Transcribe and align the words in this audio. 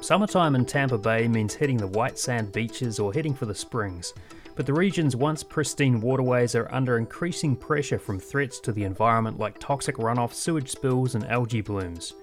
Summertime 0.00 0.54
in 0.54 0.64
Tampa 0.64 0.96
Bay 0.96 1.26
means 1.26 1.54
hitting 1.54 1.76
the 1.76 1.86
white 1.88 2.18
sand 2.18 2.52
beaches 2.52 3.00
or 3.00 3.12
heading 3.12 3.34
for 3.34 3.46
the 3.46 3.54
springs, 3.54 4.14
but 4.54 4.64
the 4.64 4.72
region's 4.72 5.16
once 5.16 5.42
pristine 5.42 6.00
waterways 6.00 6.54
are 6.54 6.72
under 6.72 6.98
increasing 6.98 7.56
pressure 7.56 7.98
from 7.98 8.20
threats 8.20 8.60
to 8.60 8.72
the 8.72 8.84
environment 8.84 9.38
like 9.38 9.58
toxic 9.58 9.96
runoff, 9.96 10.32
sewage 10.32 10.70
spills, 10.70 11.16
and 11.16 11.24
algae 11.26 11.60
blooms. 11.60 12.14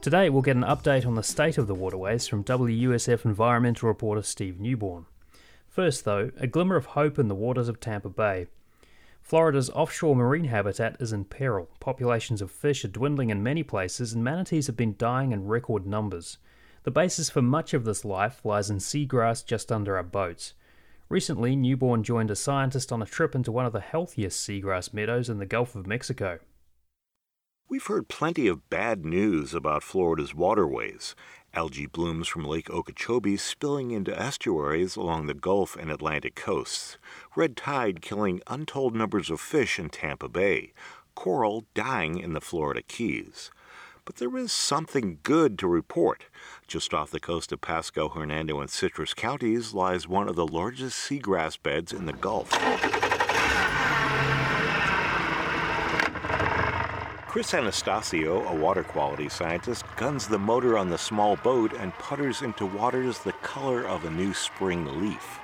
Today, 0.00 0.30
we'll 0.30 0.42
get 0.42 0.56
an 0.56 0.64
update 0.64 1.06
on 1.06 1.14
the 1.14 1.22
state 1.22 1.58
of 1.58 1.68
the 1.68 1.76
waterways 1.76 2.26
from 2.26 2.42
WUSF 2.42 3.24
environmental 3.24 3.88
reporter 3.88 4.22
Steve 4.22 4.58
Newborn. 4.58 5.06
First, 5.68 6.04
though, 6.04 6.32
a 6.38 6.48
glimmer 6.48 6.74
of 6.74 6.86
hope 6.86 7.20
in 7.20 7.28
the 7.28 7.36
waters 7.36 7.68
of 7.68 7.78
Tampa 7.78 8.10
Bay. 8.10 8.48
Florida's 9.22 9.70
offshore 9.70 10.16
marine 10.16 10.46
habitat 10.46 10.96
is 10.98 11.12
in 11.12 11.24
peril. 11.24 11.70
Populations 11.78 12.42
of 12.42 12.50
fish 12.50 12.84
are 12.84 12.88
dwindling 12.88 13.30
in 13.30 13.44
many 13.44 13.62
places, 13.62 14.12
and 14.12 14.24
manatees 14.24 14.66
have 14.66 14.76
been 14.76 14.96
dying 14.98 15.30
in 15.30 15.46
record 15.46 15.86
numbers. 15.86 16.38
The 16.84 16.90
basis 16.90 17.30
for 17.30 17.42
much 17.42 17.74
of 17.74 17.84
this 17.84 18.04
life 18.04 18.44
lies 18.44 18.68
in 18.68 18.78
seagrass 18.78 19.44
just 19.44 19.70
under 19.70 19.96
our 19.96 20.02
boats. 20.02 20.54
Recently, 21.08 21.54
Newborn 21.54 22.02
joined 22.02 22.30
a 22.30 22.36
scientist 22.36 22.90
on 22.90 23.02
a 23.02 23.06
trip 23.06 23.34
into 23.34 23.52
one 23.52 23.66
of 23.66 23.72
the 23.72 23.80
healthiest 23.80 24.46
seagrass 24.46 24.92
meadows 24.92 25.28
in 25.28 25.38
the 25.38 25.46
Gulf 25.46 25.76
of 25.76 25.86
Mexico. 25.86 26.40
We've 27.68 27.86
heard 27.86 28.08
plenty 28.08 28.48
of 28.48 28.68
bad 28.68 29.04
news 29.04 29.54
about 29.54 29.82
Florida's 29.82 30.34
waterways. 30.34 31.14
Algae 31.54 31.86
blooms 31.86 32.28
from 32.28 32.44
Lake 32.44 32.68
Okeechobee 32.68 33.36
spilling 33.36 33.92
into 33.92 34.18
estuaries 34.18 34.96
along 34.96 35.26
the 35.26 35.34
Gulf 35.34 35.76
and 35.76 35.90
Atlantic 35.90 36.34
coasts. 36.34 36.98
Red 37.36 37.56
tide 37.56 38.02
killing 38.02 38.42
untold 38.46 38.96
numbers 38.96 39.30
of 39.30 39.40
fish 39.40 39.78
in 39.78 39.88
Tampa 39.88 40.28
Bay. 40.28 40.72
Coral 41.14 41.64
dying 41.74 42.18
in 42.18 42.32
the 42.32 42.40
Florida 42.40 42.82
Keys. 42.82 43.50
But 44.04 44.16
there 44.16 44.36
is 44.36 44.52
something 44.52 45.18
good 45.22 45.58
to 45.60 45.68
report. 45.68 46.24
Just 46.66 46.92
off 46.92 47.12
the 47.12 47.20
coast 47.20 47.52
of 47.52 47.60
Pasco, 47.60 48.08
Hernando, 48.08 48.60
and 48.60 48.68
Citrus 48.68 49.14
counties 49.14 49.74
lies 49.74 50.08
one 50.08 50.28
of 50.28 50.34
the 50.34 50.46
largest 50.46 50.98
seagrass 50.98 51.56
beds 51.62 51.92
in 51.92 52.06
the 52.06 52.12
Gulf. 52.12 52.50
Chris 57.28 57.52
Anastasiou, 57.52 58.46
a 58.50 58.54
water 58.54 58.82
quality 58.82 59.28
scientist, 59.28 59.84
guns 59.96 60.26
the 60.26 60.38
motor 60.38 60.76
on 60.76 60.90
the 60.90 60.98
small 60.98 61.36
boat 61.36 61.72
and 61.72 61.94
putters 61.94 62.42
into 62.42 62.66
waters 62.66 63.20
the 63.20 63.32
color 63.34 63.86
of 63.86 64.04
a 64.04 64.10
new 64.10 64.34
spring 64.34 65.00
leaf. 65.00 65.38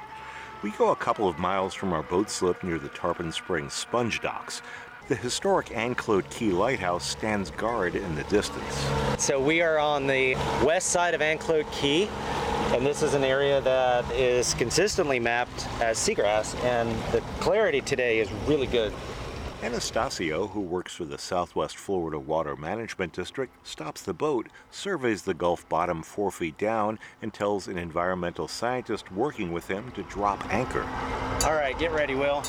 We 0.62 0.72
go 0.72 0.91
a 0.91 0.97
couple 0.97 1.28
of 1.28 1.39
miles 1.39 1.72
from 1.72 1.93
our 1.93 2.03
boat 2.03 2.28
slip 2.28 2.65
near 2.65 2.78
the 2.78 2.89
Tarpon 2.89 3.31
Springs 3.31 3.72
sponge 3.72 4.20
docks. 4.20 4.61
The 5.09 5.17
historic 5.17 5.69
Anclote 5.69 6.28
Key 6.28 6.51
Lighthouse 6.51 7.03
stands 7.03 7.51
guard 7.53 7.95
in 7.95 8.14
the 8.14 8.25
distance. 8.25 8.87
So 9.17 9.41
we 9.41 9.62
are 9.62 9.78
on 9.78 10.06
the 10.06 10.34
west 10.62 10.91
side 10.91 11.15
of 11.15 11.23
Anclote 11.23 11.70
Key, 11.73 12.11
and 12.75 12.84
this 12.84 13.03
is 13.03 13.15
an 13.15 13.25
area 13.25 13.62
that 13.62 14.05
is 14.12 14.53
consistently 14.53 15.19
mapped 15.19 15.67
as 15.81 15.97
seagrass, 15.97 16.62
and 16.62 16.91
the 17.11 17.23
clarity 17.41 17.81
today 17.81 18.19
is 18.19 18.31
really 18.47 18.66
good. 18.66 18.93
Anastasiou, 19.62 20.50
who 20.50 20.60
works 20.60 20.94
for 20.94 21.06
the 21.06 21.16
Southwest 21.16 21.78
Florida 21.78 22.19
Water 22.19 22.55
Management 22.55 23.15
District, 23.15 23.50
stops 23.66 24.03
the 24.03 24.12
boat, 24.12 24.49
surveys 24.71 25.22
the 25.22 25.32
Gulf 25.32 25.66
bottom 25.71 26.03
four 26.03 26.31
feet 26.31 26.59
down, 26.59 26.99
and 27.22 27.32
tells 27.32 27.66
an 27.66 27.78
environmental 27.78 28.47
scientist 28.47 29.11
working 29.11 29.53
with 29.53 29.69
him 29.69 29.91
to 29.93 30.03
drop 30.03 30.44
anchor. 30.53 30.87
All 31.47 31.55
right, 31.55 31.77
get 31.78 31.93
ready, 31.93 32.15
Will. 32.15 32.43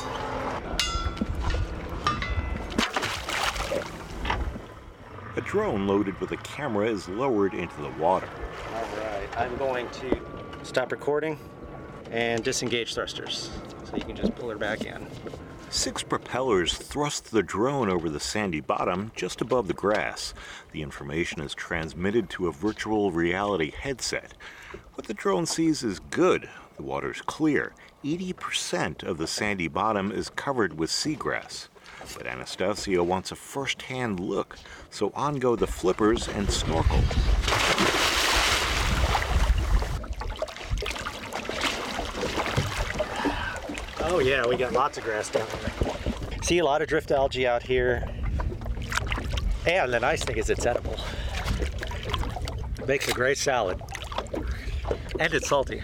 A 5.39 5.41
drone 5.41 5.87
loaded 5.87 6.19
with 6.19 6.33
a 6.33 6.37
camera 6.37 6.85
is 6.85 7.07
lowered 7.07 7.53
into 7.53 7.81
the 7.81 7.91
water. 7.91 8.27
All 8.75 8.81
right, 8.81 9.37
I'm 9.37 9.55
going 9.55 9.89
to 9.91 10.19
stop 10.63 10.91
recording 10.91 11.39
and 12.11 12.43
disengage 12.43 12.93
thrusters. 12.93 13.49
So 13.85 13.95
you 13.95 14.03
can 14.03 14.17
just 14.17 14.35
pull 14.35 14.49
her 14.49 14.57
back 14.57 14.83
in. 14.83 15.07
Six 15.69 16.03
propellers 16.03 16.73
thrust 16.77 17.31
the 17.31 17.41
drone 17.41 17.89
over 17.89 18.09
the 18.09 18.19
sandy 18.19 18.59
bottom 18.59 19.13
just 19.15 19.39
above 19.39 19.69
the 19.69 19.73
grass. 19.73 20.33
The 20.73 20.81
information 20.81 21.41
is 21.41 21.53
transmitted 21.53 22.29
to 22.31 22.47
a 22.47 22.51
virtual 22.51 23.13
reality 23.13 23.71
headset. 23.71 24.33
What 24.95 25.07
the 25.07 25.13
drone 25.13 25.45
sees 25.45 25.83
is 25.83 26.01
good. 26.01 26.49
The 26.75 26.83
water's 26.83 27.21
clear. 27.21 27.71
80% 28.03 29.03
of 29.03 29.17
the 29.17 29.27
sandy 29.27 29.69
bottom 29.69 30.11
is 30.11 30.29
covered 30.29 30.77
with 30.77 30.89
seagrass. 30.89 31.69
But 32.17 32.25
Anastasiou 32.25 33.05
wants 33.05 33.31
a 33.31 33.35
first 33.35 33.81
hand 33.83 34.19
look, 34.19 34.57
so 34.89 35.11
on 35.15 35.39
go 35.39 35.55
the 35.55 35.67
flippers 35.67 36.27
and 36.29 36.49
snorkel. 36.49 36.99
Oh 44.01 44.19
yeah, 44.19 44.45
we 44.47 44.57
got 44.57 44.73
lots 44.73 44.97
of 44.97 45.03
grass 45.03 45.29
down 45.29 45.47
there. 45.61 46.41
See 46.41 46.57
a 46.57 46.65
lot 46.65 46.81
of 46.81 46.87
drift 46.87 47.11
algae 47.11 47.47
out 47.47 47.61
here. 47.61 48.07
And 49.67 49.93
the 49.93 49.99
nice 49.99 50.23
thing 50.23 50.37
is 50.37 50.49
it's 50.49 50.65
edible. 50.65 50.97
Makes 52.87 53.07
a 53.07 53.13
great 53.13 53.37
salad. 53.37 53.79
And 55.19 55.33
it's 55.33 55.47
salty. 55.47 55.83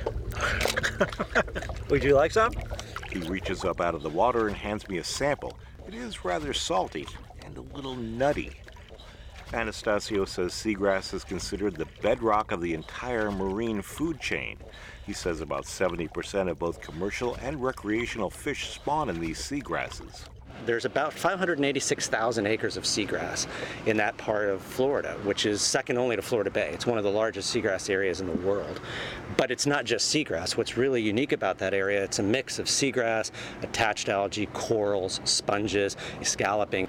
Would 1.90 2.04
you 2.04 2.16
like 2.16 2.32
some? 2.32 2.52
He 3.12 3.20
reaches 3.20 3.64
up 3.64 3.80
out 3.80 3.94
of 3.94 4.02
the 4.02 4.10
water 4.10 4.48
and 4.48 4.56
hands 4.56 4.90
me 4.90 4.98
a 4.98 5.04
sample. 5.04 5.55
Is 5.96 6.26
rather 6.26 6.54
salty 6.54 7.08
and 7.46 7.58
a 7.58 7.62
little 7.62 7.96
nutty. 7.96 8.52
Anastasiou 9.48 10.28
says 10.28 10.52
seagrass 10.52 11.14
is 11.14 11.24
considered 11.24 11.76
the 11.76 11.88
bedrock 12.02 12.52
of 12.52 12.62
the 12.62 12.74
entire 12.74 13.32
marine 13.32 13.82
food 13.82 14.20
chain. 14.20 14.58
He 15.06 15.14
says 15.14 15.40
about 15.40 15.64
70% 15.64 16.50
of 16.50 16.60
both 16.60 16.82
commercial 16.82 17.36
and 17.36 17.64
recreational 17.64 18.30
fish 18.30 18.72
spawn 18.72 19.10
in 19.10 19.20
these 19.20 19.40
seagrasses. 19.40 20.26
There's 20.66 20.86
about 20.86 21.14
586,000 21.14 22.48
acres 22.48 22.76
of 22.78 22.84
seagrass 22.84 23.48
in 23.86 23.98
that 23.98 24.18
part 24.18 24.50
of 24.50 24.62
Florida, 24.62 25.18
which 25.24 25.46
is 25.46 25.62
second 25.62 25.98
only 25.98 26.16
to 26.16 26.22
Florida 26.22 26.50
Bay. 26.50 26.72
It's 26.74 26.86
one 26.86 26.98
of 26.98 27.04
the 27.04 27.12
largest 27.12 27.56
seagrass 27.56 27.90
areas 27.90 28.22
in 28.22 28.28
the 28.28 28.48
world. 28.48 28.80
But 29.38 29.52
it's 29.52 29.66
not 29.66 29.86
just 29.86 30.14
seagrass. 30.14 30.58
What's 30.58 30.78
really 30.78 31.02
unique 31.02 31.34
about 31.34 31.58
that 31.60 31.74
area, 31.74 32.04
it's 32.04 32.20
a 32.20 32.24
mix 32.24 32.58
of 32.58 32.66
seagrass, 32.66 33.32
attached 33.62 34.10
algae, 34.10 34.48
corals, 34.48 35.22
sponges, 35.24 35.98
scalloping. 36.24 36.88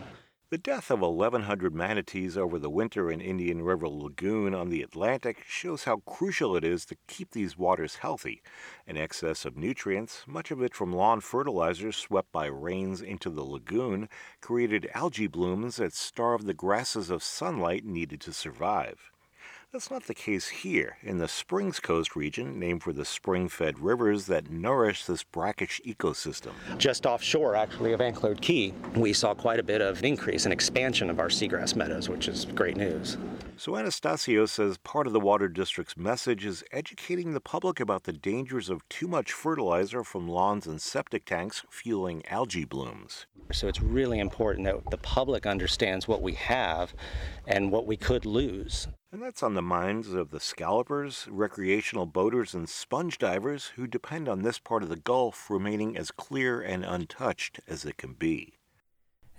The 0.48 0.58
death 0.58 0.92
of 0.92 1.00
1,100 1.00 1.74
manatees 1.74 2.38
over 2.38 2.56
the 2.56 2.70
winter 2.70 3.10
in 3.10 3.20
Indian 3.20 3.62
River 3.62 3.88
Lagoon 3.88 4.54
on 4.54 4.68
the 4.68 4.80
Atlantic 4.80 5.42
shows 5.44 5.82
how 5.82 5.96
crucial 6.06 6.54
it 6.54 6.62
is 6.62 6.86
to 6.86 6.96
keep 7.08 7.32
these 7.32 7.58
waters 7.58 7.96
healthy. 7.96 8.44
An 8.86 8.96
excess 8.96 9.44
of 9.44 9.56
nutrients, 9.56 10.22
much 10.24 10.52
of 10.52 10.62
it 10.62 10.72
from 10.72 10.92
lawn 10.92 11.20
fertilizers 11.20 11.96
swept 11.96 12.30
by 12.30 12.46
rains 12.46 13.02
into 13.02 13.28
the 13.28 13.42
lagoon, 13.42 14.08
created 14.40 14.88
algae 14.94 15.26
blooms 15.26 15.78
that 15.78 15.92
starved 15.92 16.46
the 16.46 16.54
grasses 16.54 17.10
of 17.10 17.24
sunlight 17.24 17.84
needed 17.84 18.20
to 18.20 18.32
survive. 18.32 19.10
That's 19.72 19.90
not 19.90 20.04
the 20.04 20.14
case 20.14 20.48
here 20.48 20.96
in 21.02 21.18
the 21.18 21.28
Springs 21.28 21.80
Coast 21.80 22.16
region, 22.16 22.58
named 22.58 22.82
for 22.82 22.92
the 22.92 23.04
spring 23.04 23.48
fed 23.48 23.78
rivers 23.78 24.26
that 24.26 24.48
nourish 24.48 25.04
this 25.04 25.22
brackish 25.22 25.80
ecosystem. 25.84 26.52
Just 26.78 27.04
offshore, 27.04 27.56
actually, 27.56 27.92
of 27.92 28.00
Anclote 28.00 28.40
Key, 28.40 28.72
we 28.94 29.12
saw 29.12 29.34
quite 29.34 29.58
a 29.58 29.64
bit 29.64 29.82
of 29.82 30.02
increase 30.02 30.46
and 30.46 30.52
expansion 30.52 31.10
of 31.10 31.18
our 31.18 31.28
seagrass 31.28 31.74
meadows, 31.76 32.08
which 32.08 32.28
is 32.28 32.46
great 32.46 32.76
news. 32.76 33.18
So 33.58 33.72
Anastasiou 33.72 34.46
says 34.50 34.76
part 34.76 35.06
of 35.06 35.14
the 35.14 35.20
Water 35.20 35.48
District's 35.48 35.96
message 35.96 36.44
is 36.44 36.62
educating 36.72 37.32
the 37.32 37.40
public 37.40 37.80
about 37.80 38.04
the 38.04 38.12
dangers 38.12 38.68
of 38.68 38.86
too 38.90 39.08
much 39.08 39.32
fertilizer 39.32 40.04
from 40.04 40.28
lawns 40.28 40.66
and 40.66 40.78
septic 40.78 41.24
tanks 41.24 41.62
fueling 41.70 42.22
algae 42.26 42.66
blooms. 42.66 43.24
So 43.52 43.66
it's 43.66 43.80
really 43.80 44.18
important 44.18 44.66
that 44.66 44.90
the 44.90 44.98
public 44.98 45.46
understands 45.46 46.06
what 46.06 46.20
we 46.20 46.34
have 46.34 46.92
and 47.46 47.72
what 47.72 47.86
we 47.86 47.96
could 47.96 48.26
lose. 48.26 48.88
And 49.10 49.22
that's 49.22 49.42
on 49.42 49.54
the 49.54 49.62
minds 49.62 50.12
of 50.12 50.32
the 50.32 50.40
scallopers, 50.40 51.26
recreational 51.30 52.04
boaters, 52.04 52.52
and 52.52 52.68
sponge 52.68 53.16
divers 53.16 53.72
who 53.76 53.86
depend 53.86 54.28
on 54.28 54.42
this 54.42 54.58
part 54.58 54.82
of 54.82 54.90
the 54.90 54.96
Gulf 54.96 55.48
remaining 55.48 55.96
as 55.96 56.10
clear 56.10 56.60
and 56.60 56.84
untouched 56.84 57.60
as 57.66 57.86
it 57.86 57.96
can 57.96 58.12
be. 58.12 58.55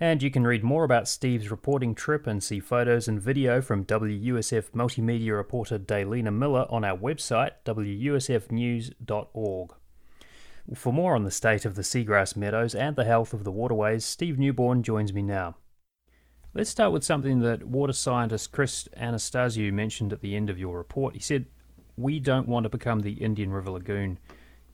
And 0.00 0.22
you 0.22 0.30
can 0.30 0.46
read 0.46 0.62
more 0.62 0.84
about 0.84 1.08
Steve's 1.08 1.50
reporting 1.50 1.92
trip 1.94 2.28
and 2.28 2.42
see 2.42 2.60
photos 2.60 3.08
and 3.08 3.20
video 3.20 3.60
from 3.60 3.84
WUSF 3.84 4.70
multimedia 4.70 5.36
reporter 5.36 5.76
Daylina 5.76 6.32
Miller 6.32 6.66
on 6.70 6.84
our 6.84 6.96
website, 6.96 7.50
wusfnews.org. 7.66 8.94
For 10.74 10.92
more 10.92 11.16
on 11.16 11.24
the 11.24 11.30
state 11.30 11.64
of 11.64 11.74
the 11.74 11.82
seagrass 11.82 12.36
meadows 12.36 12.74
and 12.74 12.94
the 12.94 13.04
health 13.04 13.32
of 13.32 13.42
the 13.42 13.50
waterways, 13.50 14.04
Steve 14.04 14.38
Newborn 14.38 14.84
joins 14.84 15.12
me 15.12 15.22
now. 15.22 15.56
Let's 16.54 16.70
start 16.70 16.92
with 16.92 17.04
something 17.04 17.40
that 17.40 17.64
water 17.64 17.92
scientist 17.92 18.52
Chris 18.52 18.86
Anastasiou 18.96 19.72
mentioned 19.72 20.12
at 20.12 20.20
the 20.20 20.36
end 20.36 20.48
of 20.48 20.58
your 20.58 20.76
report. 20.76 21.14
He 21.14 21.20
said, 21.20 21.46
We 21.96 22.20
don't 22.20 22.46
want 22.46 22.64
to 22.64 22.70
become 22.70 23.00
the 23.00 23.14
Indian 23.14 23.50
River 23.50 23.70
Lagoon. 23.70 24.18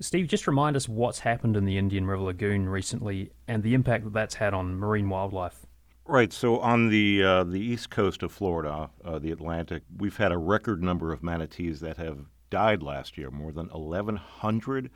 Steve, 0.01 0.27
just 0.27 0.47
remind 0.47 0.77
us 0.77 0.89
what's 0.89 1.21
happened 1.21 1.57
in 1.57 1.65
the 1.65 1.79
Indian 1.79 2.07
River 2.07 2.23
Lagoon 2.23 2.69
recently 2.69 3.31
and 3.47 3.63
the 3.63 3.75
impact 3.75 4.05
that 4.05 4.13
that's 4.13 4.35
had 4.35 4.53
on 4.53 4.77
marine 4.77 5.09
wildlife. 5.09 5.67
Right. 6.07 6.33
So 6.33 6.59
on 6.59 6.91
the 6.91 7.23
uh, 7.23 7.45
the 7.45 7.61
east 7.61 7.89
coast 7.91 8.23
of 8.23 8.31
Florida, 8.31 8.91
uh, 9.05 9.19
the 9.19 9.31
Atlantic, 9.31 9.85
we've 9.97 10.17
had 10.17 10.33
a 10.33 10.39
record 10.39 10.83
number 10.83 11.13
of 11.13 11.23
manatees 11.23 11.81
that 11.81 11.97
have 11.97 12.27
died 12.51 12.83
last 12.83 13.17
year, 13.17 13.31
more 13.31 13.53
than 13.53 13.69
1,100, 13.69 14.91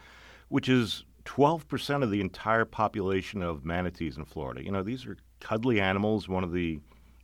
which 0.48 0.68
is 0.68 1.04
12% 1.24 2.02
of 2.02 2.10
the 2.10 2.20
entire 2.20 2.64
population 2.64 3.42
of 3.42 3.64
manatees 3.64 4.16
in 4.16 4.24
Florida. 4.24 4.62
You 4.62 4.70
know, 4.70 4.82
these 4.82 5.06
are 5.06 5.16
cuddly 5.40 5.80
animals, 5.80 6.28
one 6.28 6.44
of 6.44 6.52
the 6.52 6.78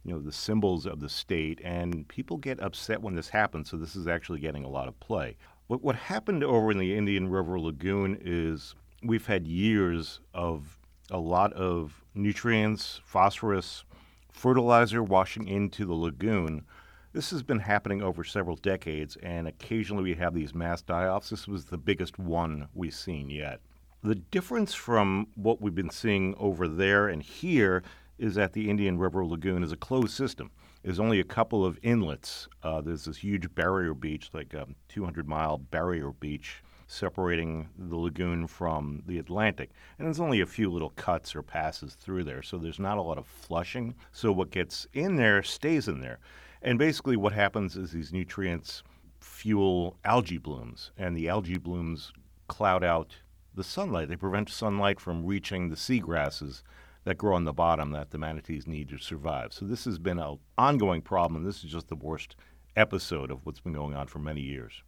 you 0.05 0.13
know 0.13 0.21
the 0.21 0.33
symbols 0.33 0.87
of 0.87 1.01
the 1.01 1.09
state, 1.09 1.61
and 1.65 2.07
people 2.09 2.37
get 2.37 2.63
upset 2.63 3.03
when 3.03 3.15
this 3.15 3.29
happens. 3.29 3.71
So 3.71 3.77
this 3.77 3.97
is 3.97 4.07
actually 4.07 4.41
getting 4.41 4.65
a 4.65 4.69
lot 4.69 4.89
of 4.89 4.99
play. 5.01 5.37
What 5.67 5.83
what 5.83 5.97
happened 5.97 6.45
over 6.45 6.71
in 6.71 6.79
the 6.79 6.95
Indian 6.95 7.29
River 7.29 7.59
Lagoon 7.59 8.19
is 8.21 8.75
we've 9.03 9.27
had 9.27 9.47
years 9.47 10.21
of 10.35 10.79
a 11.11 11.19
lot 11.19 11.55
of 11.55 12.05
nutrients, 12.15 13.01
phosphorus, 13.05 13.85
fertilizer 14.31 15.03
washing 15.03 15.49
into 15.49 15.87
the 15.87 15.95
lagoon. 15.95 16.67
This 17.15 17.31
has 17.31 17.43
been 17.43 17.61
happening 17.61 18.03
over 18.03 18.25
several 18.25 18.57
decades, 18.57 19.17
and 19.23 19.49
occasionally 19.49 20.03
we 20.03 20.15
have 20.15 20.35
these 20.35 20.55
mass 20.55 20.83
die 20.83 21.07
offs. 21.07 21.31
This 21.31 21.49
was 21.49 21.67
the 21.67 21.79
biggest 21.79 22.19
one 22.19 22.69
we've 22.75 22.95
seen 22.95 23.31
yet. 23.31 23.61
The 24.03 24.17
difference 24.17 24.75
from 24.75 25.29
what 25.35 25.63
we've 25.63 25.75
been 25.75 25.89
seeing 25.89 26.35
over 26.37 26.69
there 26.69 27.09
and 27.09 27.23
here 27.23 27.83
is 28.19 28.35
that 28.35 28.53
the 28.53 28.69
Indian 28.69 28.99
River 28.99 29.25
Lagoon 29.25 29.63
is 29.63 29.73
a 29.73 29.77
closed 29.77 30.13
system. 30.13 30.51
There's 30.85 31.01
only 31.01 31.19
a 31.19 31.25
couple 31.25 31.65
of 31.65 31.79
inlets. 31.83 32.47
Uh, 32.63 32.83
there's 32.83 33.07
this 33.07 33.17
huge 33.17 33.55
barrier 33.55 33.95
beach, 33.95 34.29
like 34.35 34.53
a 34.53 34.67
200 34.89 35.27
mile 35.27 35.57
barrier 35.57 36.11
beach, 36.13 36.63
separating 36.87 37.71
the 37.79 37.97
lagoon 37.97 38.47
from 38.47 39.03
the 39.07 39.19
Atlantic. 39.19 39.71
And 39.99 40.07
there's 40.07 40.21
only 40.21 40.43
a 40.43 40.47
few 40.47 40.71
little 40.71 40.91
cuts 40.91 41.35
or 41.35 41.43
passes 41.43 41.95
through 41.95 42.25
there, 42.25 42.43
so 42.43 42.59
there's 42.59 42.79
not 42.79 42.99
a 42.99 43.03
lot 43.03 43.17
of 43.17 43.27
flushing. 43.27 43.95
So 44.13 44.31
what 44.31 44.51
gets 44.51 44.87
in 44.93 45.17
there 45.17 45.43
stays 45.43 45.89
in 45.89 46.01
there. 46.01 46.19
And 46.61 46.79
basically, 46.79 47.17
what 47.17 47.33
happens 47.33 47.77
is 47.77 47.93
these 47.93 48.13
nutrients 48.13 48.83
fuel 49.21 49.97
algae 50.05 50.37
blooms, 50.37 50.91
and 50.99 51.17
the 51.17 51.31
algae 51.31 51.57
blooms 51.57 52.13
cloud 52.47 52.85
out 52.85 53.17
the 53.55 53.65
sunlight. 53.65 54.11
They 54.11 54.17
prevent 54.17 54.51
sunlight 54.51 55.01
from 55.01 55.25
reaching 55.25 55.71
the 55.71 55.77
seagrasses 55.77 56.63
that 57.05 57.19
grow 57.19 57.37
on 57.37 57.45
the 57.45 57.53
bottom 57.53 57.91
that 57.93 58.11
the 58.11 58.19
manatees 58.19 58.67
need 58.67 58.89
to 58.89 58.99
survive. 58.99 59.53
So 59.53 59.65
this 59.65 59.85
has 59.85 59.99
been 59.99 60.19
an 60.19 60.39
ongoing 60.57 61.03
problem. 61.03 61.45
This 61.45 61.65
is 61.65 61.71
just 61.71 61.89
the 61.89 61.97
worst 61.97 62.37
episode 62.77 63.31
of 63.31 63.45
what's 63.45 63.61
been 63.61 63.73
going 63.73 63.95
on 63.95 64.07
for 64.07 64.19
many 64.19 64.41
years. 64.41 64.83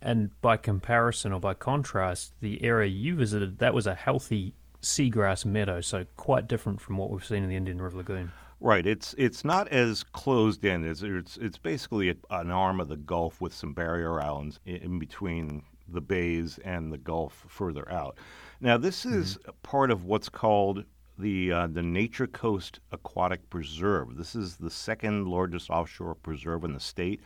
And 0.00 0.30
by 0.40 0.56
comparison 0.56 1.32
or 1.32 1.40
by 1.40 1.54
contrast, 1.54 2.32
the 2.40 2.62
area 2.64 2.88
you 2.88 3.14
visited, 3.14 3.58
that 3.58 3.74
was 3.74 3.86
a 3.86 3.94
healthy 3.94 4.54
seagrass 4.80 5.44
meadow, 5.44 5.80
so 5.80 6.04
quite 6.16 6.48
different 6.48 6.80
from 6.80 6.96
what 6.96 7.10
we've 7.10 7.24
seen 7.24 7.44
in 7.44 7.48
the 7.48 7.56
Indian 7.56 7.80
River 7.80 7.98
Lagoon. 7.98 8.32
Right. 8.58 8.86
It's 8.86 9.14
it's 9.18 9.44
not 9.44 9.68
as 9.68 10.04
closed 10.04 10.64
in 10.64 10.84
as 10.84 11.02
it's 11.02 11.36
it's 11.36 11.58
basically 11.58 12.10
a, 12.10 12.16
an 12.30 12.50
arm 12.50 12.80
of 12.80 12.88
the 12.88 12.96
Gulf 12.96 13.40
with 13.40 13.52
some 13.52 13.74
barrier 13.74 14.20
islands 14.20 14.60
in 14.64 15.00
between 15.00 15.62
the 15.88 16.00
bays 16.00 16.58
and 16.64 16.92
the 16.92 16.98
Gulf 16.98 17.44
further 17.48 17.90
out. 17.90 18.18
Now, 18.60 18.78
this 18.78 19.04
is 19.04 19.38
mm-hmm. 19.38 19.50
part 19.62 19.90
of 19.90 20.04
what's 20.04 20.28
called 20.28 20.84
the 21.18 21.52
uh, 21.52 21.66
the 21.66 21.82
Nature 21.82 22.26
Coast 22.26 22.80
Aquatic 22.90 23.48
Preserve. 23.50 24.16
This 24.16 24.34
is 24.34 24.56
the 24.56 24.70
second 24.70 25.28
largest 25.28 25.70
offshore 25.70 26.14
preserve 26.14 26.64
in 26.64 26.72
the 26.72 26.80
state, 26.80 27.20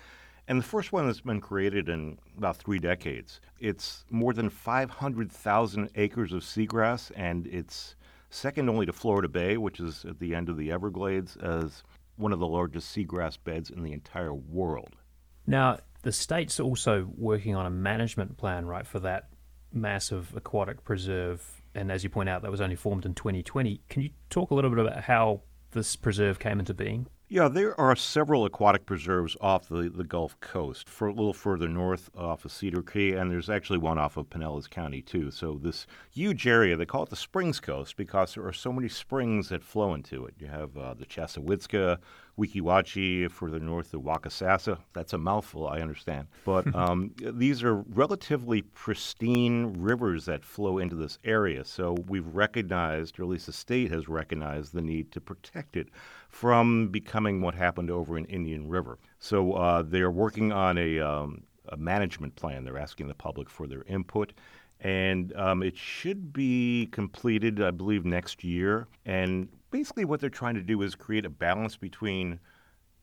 and 0.49 0.59
the 0.59 0.65
first 0.65 0.93
one 0.93 1.07
that's 1.07 1.21
been 1.21 1.41
created 1.41 1.89
in 1.89 2.19
about 2.37 2.57
three 2.57 2.79
decades. 2.79 3.41
It's 3.59 4.05
more 4.11 4.33
than 4.33 4.51
500,000 4.51 5.91
acres 5.95 6.33
of 6.33 6.43
seagrass, 6.43 7.11
and 7.17 7.47
it's 7.47 7.97
second 8.31 8.69
only 8.69 8.87
to 8.87 8.93
Florida 8.93 9.29
Bay, 9.29 9.57
which 9.57 9.81
is 9.81 10.05
at 10.05 10.19
the 10.19 10.35
end 10.35 10.49
of 10.49 10.57
the 10.57 10.71
Everglades, 10.71 11.37
as 11.37 11.83
one 12.17 12.33
of 12.33 12.39
the 12.39 12.47
largest 12.47 12.95
seagrass 12.95 13.39
beds 13.43 13.71
in 13.71 13.83
the 13.83 13.93
entire 13.93 14.35
world. 14.35 14.97
Now, 15.47 15.79
the 16.03 16.13
state's 16.13 16.61
also 16.61 17.09
working 17.17 17.55
on 17.55 17.67
a 17.67 17.71
management 17.71 18.37
plan, 18.37 18.67
right, 18.67 18.87
for 18.87 19.01
that 19.01 19.29
massive 19.73 20.33
aquatic 20.35 20.85
preserve. 20.85 21.63
And 21.77 21.93
as 21.93 22.03
you 22.03 22.11
point 22.11 22.29
out, 22.29 22.43
that 22.43 22.51
was 22.51 22.61
only 22.61 22.75
formed 22.75 23.05
in 23.05 23.15
2020. 23.15 23.83
Can 23.89 24.03
you 24.03 24.11
talk 24.31 24.51
a 24.51 24.55
little 24.55 24.71
bit 24.71 24.79
about 24.79 25.05
how 25.05 25.43
this 25.73 25.95
preserve 25.95 26.39
came 26.39 26.59
into 26.59 26.73
being? 26.73 27.07
Yeah, 27.29 27.49
there 27.49 27.79
are 27.81 27.97
several 27.97 28.45
aquatic 28.45 28.87
preserves 28.87 29.37
off 29.41 29.69
the, 29.69 29.91
the 29.93 30.05
Gulf 30.05 30.39
Coast, 30.39 30.89
for 30.89 31.09
a 31.09 31.13
little 31.13 31.33
further 31.33 31.67
north 31.67 32.09
off 32.17 32.45
of 32.45 32.53
Cedar 32.53 32.83
Key, 32.83 33.15
and 33.15 33.29
there's 33.29 33.51
actually 33.51 33.81
one 33.81 33.99
off 33.99 34.17
of 34.17 34.31
Pinellas 34.31 34.71
County 34.71 35.03
too. 35.03 35.33
So 35.33 35.59
this 35.61 35.89
huge 36.13 36.47
area, 36.47 36.77
they 36.77 36.87
call 36.87 37.03
it 37.03 37.11
the 37.11 37.17
Springs 37.17 37.59
Coast 37.59 37.97
because 37.97 38.35
there 38.35 38.47
are 38.47 38.53
so 38.53 38.73
many 38.73 38.89
springs 38.89 39.49
that 39.49 39.65
flow 39.65 39.95
into 39.95 40.25
it. 40.25 40.35
You 40.39 40.47
have 40.47 40.77
uh, 40.77 40.95
the 40.95 41.05
Chassahowitzka, 41.05 41.99
Weeki 42.39 42.61
Wachee, 42.61 43.29
further 43.29 43.59
north 43.59 43.91
the 43.91 43.99
Waccasassa. 43.99 44.79
That's 44.93 45.13
a 45.13 45.19
mouthful, 45.19 45.67
I 45.67 45.81
understand. 45.81 46.29
But 46.45 46.73
um, 46.77 47.13
these 47.19 47.65
are 47.65 47.75
relatively 47.75 48.63
pristine 48.63 49.75
rivers 49.79 50.27
that 50.27 50.45
flow 50.45 50.79
into 50.79 50.95
this 50.95 51.19
area. 51.25 51.65
So 51.65 51.97
we've 52.07 52.27
recognized, 52.27 53.19
or 53.19 53.25
at 53.25 53.31
least 53.31 53.47
the 53.47 53.53
state 53.53 53.91
has 53.91 54.09
recognized, 54.09 54.75
the 54.75 54.83
need 54.83 55.11
to 55.13 55.21
protect 55.21 55.77
it 55.77 55.89
from 56.29 56.89
becoming 56.89 57.16
what 57.17 57.55
happened 57.55 57.91
over 57.91 58.17
in 58.19 58.25
Indian 58.27 58.69
River. 58.69 58.99
So 59.19 59.53
uh, 59.53 59.83
they're 59.83 60.11
working 60.11 60.53
on 60.53 60.79
a, 60.79 61.01
um, 61.01 61.43
a 61.69 61.77
management 61.77 62.37
plan. 62.37 62.65
They're 62.65 62.79
asking 62.79 63.09
the 63.09 63.15
public 63.15 63.49
for 63.51 63.67
their 63.67 63.85
input 63.85 64.33
and 64.81 65.35
um, 65.37 65.63
it 65.63 65.77
should 65.77 66.33
be 66.33 66.89
completed, 66.93 67.63
I 67.63 67.71
believe, 67.71 68.05
next 68.05 68.45
year. 68.45 68.89
And 69.05 69.49
basically, 69.71 70.05
what 70.05 70.21
they're 70.21 70.31
trying 70.31 70.55
to 70.57 70.63
do 70.63 70.83
is 70.83 70.95
create 70.95 71.25
a 71.25 71.31
balance 71.31 71.77
between 71.77 72.39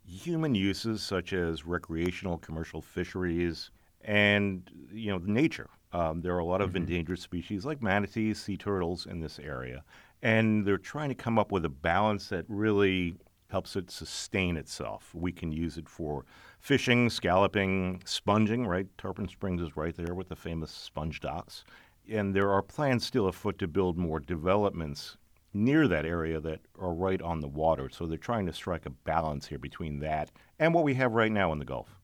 human 0.06 0.54
uses 0.54 1.02
such 1.02 1.34
as 1.34 1.66
recreational, 1.66 2.38
commercial 2.38 2.82
fisheries, 2.82 3.72
and 4.02 4.70
you 4.92 5.12
know 5.12 5.18
nature. 5.20 5.70
Um, 5.94 6.22
there 6.22 6.36
are 6.36 6.40
a 6.40 6.46
lot 6.46 6.62
of 6.62 6.70
mm-hmm. 6.70 6.78
endangered 6.78 7.20
species 7.20 7.66
like 7.66 7.82
manatees, 7.82 8.42
sea 8.42 8.58
turtles 8.58 9.06
in 9.06 9.20
this 9.20 9.40
area, 9.40 9.84
and 10.22 10.66
they're 10.66 10.78
trying 10.78 11.10
to 11.10 11.16
come 11.16 11.40
up 11.40 11.52
with 11.52 11.66
a 11.66 11.70
balance 11.70 12.30
that 12.30 12.46
really 12.48 13.16
helps 13.54 13.76
it 13.76 13.92
sustain 13.92 14.58
itself. 14.58 15.12
We 15.14 15.32
can 15.32 15.52
use 15.52 15.78
it 15.78 15.88
for 15.88 16.26
fishing, 16.60 17.08
scalloping, 17.10 18.02
sponging, 18.04 18.66
right? 18.66 18.88
Tarpon 18.98 19.30
Springs 19.30 19.62
is 19.62 19.78
right 19.78 19.96
there 19.96 20.16
with 20.16 20.28
the 20.28 20.36
famous 20.36 20.72
sponge 20.72 21.20
docks. 21.20 21.64
And 22.12 22.36
there 22.36 22.52
are 22.52 22.64
plans 22.64 23.06
still 23.06 23.28
afoot 23.28 23.60
to 23.60 23.68
build 23.68 23.96
more 23.96 24.20
developments 24.20 25.18
near 25.54 25.88
that 25.88 26.04
area 26.04 26.40
that 26.40 26.62
are 26.80 26.96
right 26.96 27.22
on 27.22 27.42
the 27.42 27.48
water. 27.48 27.90
So 27.90 28.08
they're 28.08 28.18
trying 28.18 28.48
to 28.48 28.54
strike 28.54 28.88
a 28.88 28.90
balance 28.90 29.48
here 29.48 29.60
between 29.60 30.00
that 30.00 30.32
and 30.58 30.74
what 30.74 30.84
we 30.84 30.96
have 30.96 31.14
right 31.14 31.32
now 31.32 31.52
in 31.54 31.60
the 31.60 31.66
Gulf. 31.66 32.00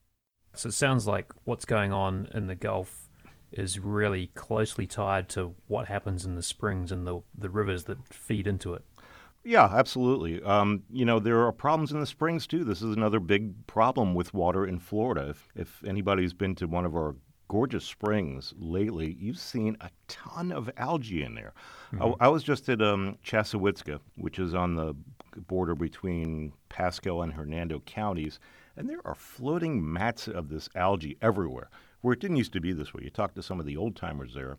So 0.54 0.68
it 0.68 0.72
sounds 0.72 1.08
like 1.08 1.32
what's 1.42 1.64
going 1.64 1.92
on 1.92 2.28
in 2.32 2.46
the 2.46 2.54
Gulf 2.54 3.10
is 3.50 3.80
really 3.80 4.28
closely 4.28 4.86
tied 4.86 5.28
to 5.30 5.56
what 5.66 5.88
happens 5.88 6.24
in 6.24 6.36
the 6.36 6.42
springs 6.44 6.92
and 6.92 7.04
the, 7.06 7.22
the 7.36 7.50
rivers 7.50 7.84
that 7.84 8.14
feed 8.14 8.46
into 8.46 8.72
it. 8.74 8.84
Yeah, 9.42 9.64
absolutely. 9.64 10.42
Um, 10.42 10.82
you 10.90 11.04
know, 11.04 11.18
there 11.18 11.46
are 11.46 11.52
problems 11.52 11.92
in 11.92 12.00
the 12.00 12.06
springs 12.06 12.46
too. 12.46 12.62
This 12.62 12.82
is 12.82 12.94
another 12.94 13.20
big 13.20 13.66
problem 13.66 14.14
with 14.14 14.34
water 14.34 14.66
in 14.66 14.78
Florida. 14.78 15.30
If, 15.30 15.48
if 15.54 15.84
anybody's 15.84 16.34
been 16.34 16.54
to 16.56 16.66
one 16.66 16.84
of 16.84 16.94
our 16.94 17.14
gorgeous 17.48 17.84
springs 17.84 18.54
lately, 18.58 19.16
you've 19.18 19.38
seen 19.38 19.76
a 19.80 19.90
ton 20.08 20.52
of 20.52 20.70
algae 20.76 21.22
in 21.22 21.34
there. 21.34 21.52
Mm-hmm. 21.92 22.22
I, 22.22 22.26
I, 22.26 22.28
was 22.28 22.44
just 22.44 22.68
at 22.68 22.80
um, 22.82 23.18
which 24.16 24.38
is 24.38 24.54
on 24.54 24.76
the 24.76 24.94
border 25.48 25.74
between 25.74 26.52
Pasco 26.68 27.22
and 27.22 27.32
Hernando 27.32 27.80
counties, 27.80 28.38
and 28.76 28.88
there 28.88 29.00
are 29.04 29.14
floating 29.14 29.92
mats 29.92 30.28
of 30.28 30.48
this 30.48 30.68
algae 30.74 31.16
everywhere, 31.22 31.70
where 32.02 32.12
it 32.12 32.20
didn't 32.20 32.36
used 32.36 32.52
to 32.52 32.60
be 32.60 32.72
this 32.72 32.94
way. 32.94 33.02
You 33.04 33.10
talk 33.10 33.34
to 33.34 33.42
some 33.42 33.58
of 33.58 33.66
the 33.66 33.76
old 33.76 33.96
timers 33.96 34.34
there, 34.34 34.58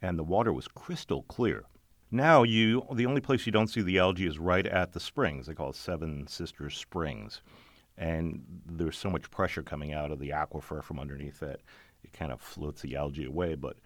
and 0.00 0.18
the 0.18 0.24
water 0.24 0.52
was 0.52 0.66
crystal 0.66 1.24
clear. 1.24 1.64
Now 2.10 2.42
you 2.42 2.86
the 2.92 3.06
only 3.06 3.20
place 3.20 3.46
you 3.46 3.52
don't 3.52 3.68
see 3.68 3.82
the 3.82 3.98
algae 3.98 4.26
is 4.26 4.38
right 4.38 4.66
at 4.66 4.92
the 4.92 5.00
springs. 5.00 5.46
They 5.46 5.54
call 5.54 5.70
it 5.70 5.76
Seven 5.76 6.26
Sisters 6.26 6.76
Springs. 6.76 7.42
And 7.96 8.42
there's 8.66 8.96
so 8.96 9.10
much 9.10 9.30
pressure 9.30 9.62
coming 9.62 9.92
out 9.92 10.10
of 10.10 10.18
the 10.18 10.30
aquifer 10.30 10.82
from 10.82 10.98
underneath 10.98 11.42
it, 11.42 11.60
it 12.02 12.12
kind 12.12 12.32
of 12.32 12.40
floats 12.40 12.80
the 12.80 12.96
algae 12.96 13.26
away. 13.26 13.54
But 13.54 13.76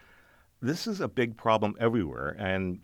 this 0.62 0.86
is 0.86 1.00
a 1.00 1.08
big 1.08 1.36
problem 1.36 1.74
everywhere. 1.80 2.36
And 2.38 2.80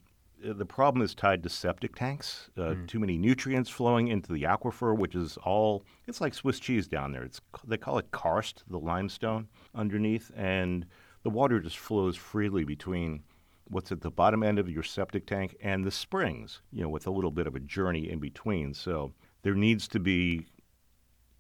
uh, 0.46 0.54
the 0.54 0.66
problem 0.66 1.02
is 1.02 1.14
tied 1.14 1.42
to 1.42 1.48
septic 1.48 1.94
tanks. 1.94 2.50
Uh, 2.56 2.60
mm. 2.60 2.88
Too 2.88 2.98
many 2.98 3.16
nutrients 3.16 3.70
flowing 3.70 4.08
into 4.08 4.32
the 4.32 4.42
aquifer, 4.42 4.96
which 4.96 5.14
is 5.14 5.36
all 5.38 5.84
it's 6.06 6.20
like 6.20 6.34
Swiss 6.34 6.58
cheese 6.58 6.88
down 6.88 7.12
there. 7.12 7.22
It's 7.22 7.40
they 7.66 7.76
call 7.76 7.98
it 7.98 8.10
karst, 8.10 8.64
the 8.68 8.78
limestone 8.78 9.48
underneath, 9.74 10.30
and 10.36 10.86
the 11.22 11.30
water 11.30 11.60
just 11.60 11.78
flows 11.78 12.16
freely 12.16 12.64
between 12.64 13.22
what's 13.70 13.92
at 13.92 14.00
the 14.00 14.10
bottom 14.10 14.42
end 14.42 14.58
of 14.58 14.68
your 14.68 14.82
septic 14.82 15.26
tank 15.26 15.56
and 15.62 15.84
the 15.84 15.90
springs. 15.90 16.60
You 16.72 16.82
know, 16.82 16.88
with 16.88 17.06
a 17.06 17.10
little 17.10 17.30
bit 17.30 17.46
of 17.46 17.54
a 17.54 17.60
journey 17.60 18.10
in 18.10 18.18
between. 18.18 18.74
So 18.74 19.12
there 19.42 19.54
needs 19.54 19.88
to 19.88 20.00
be 20.00 20.46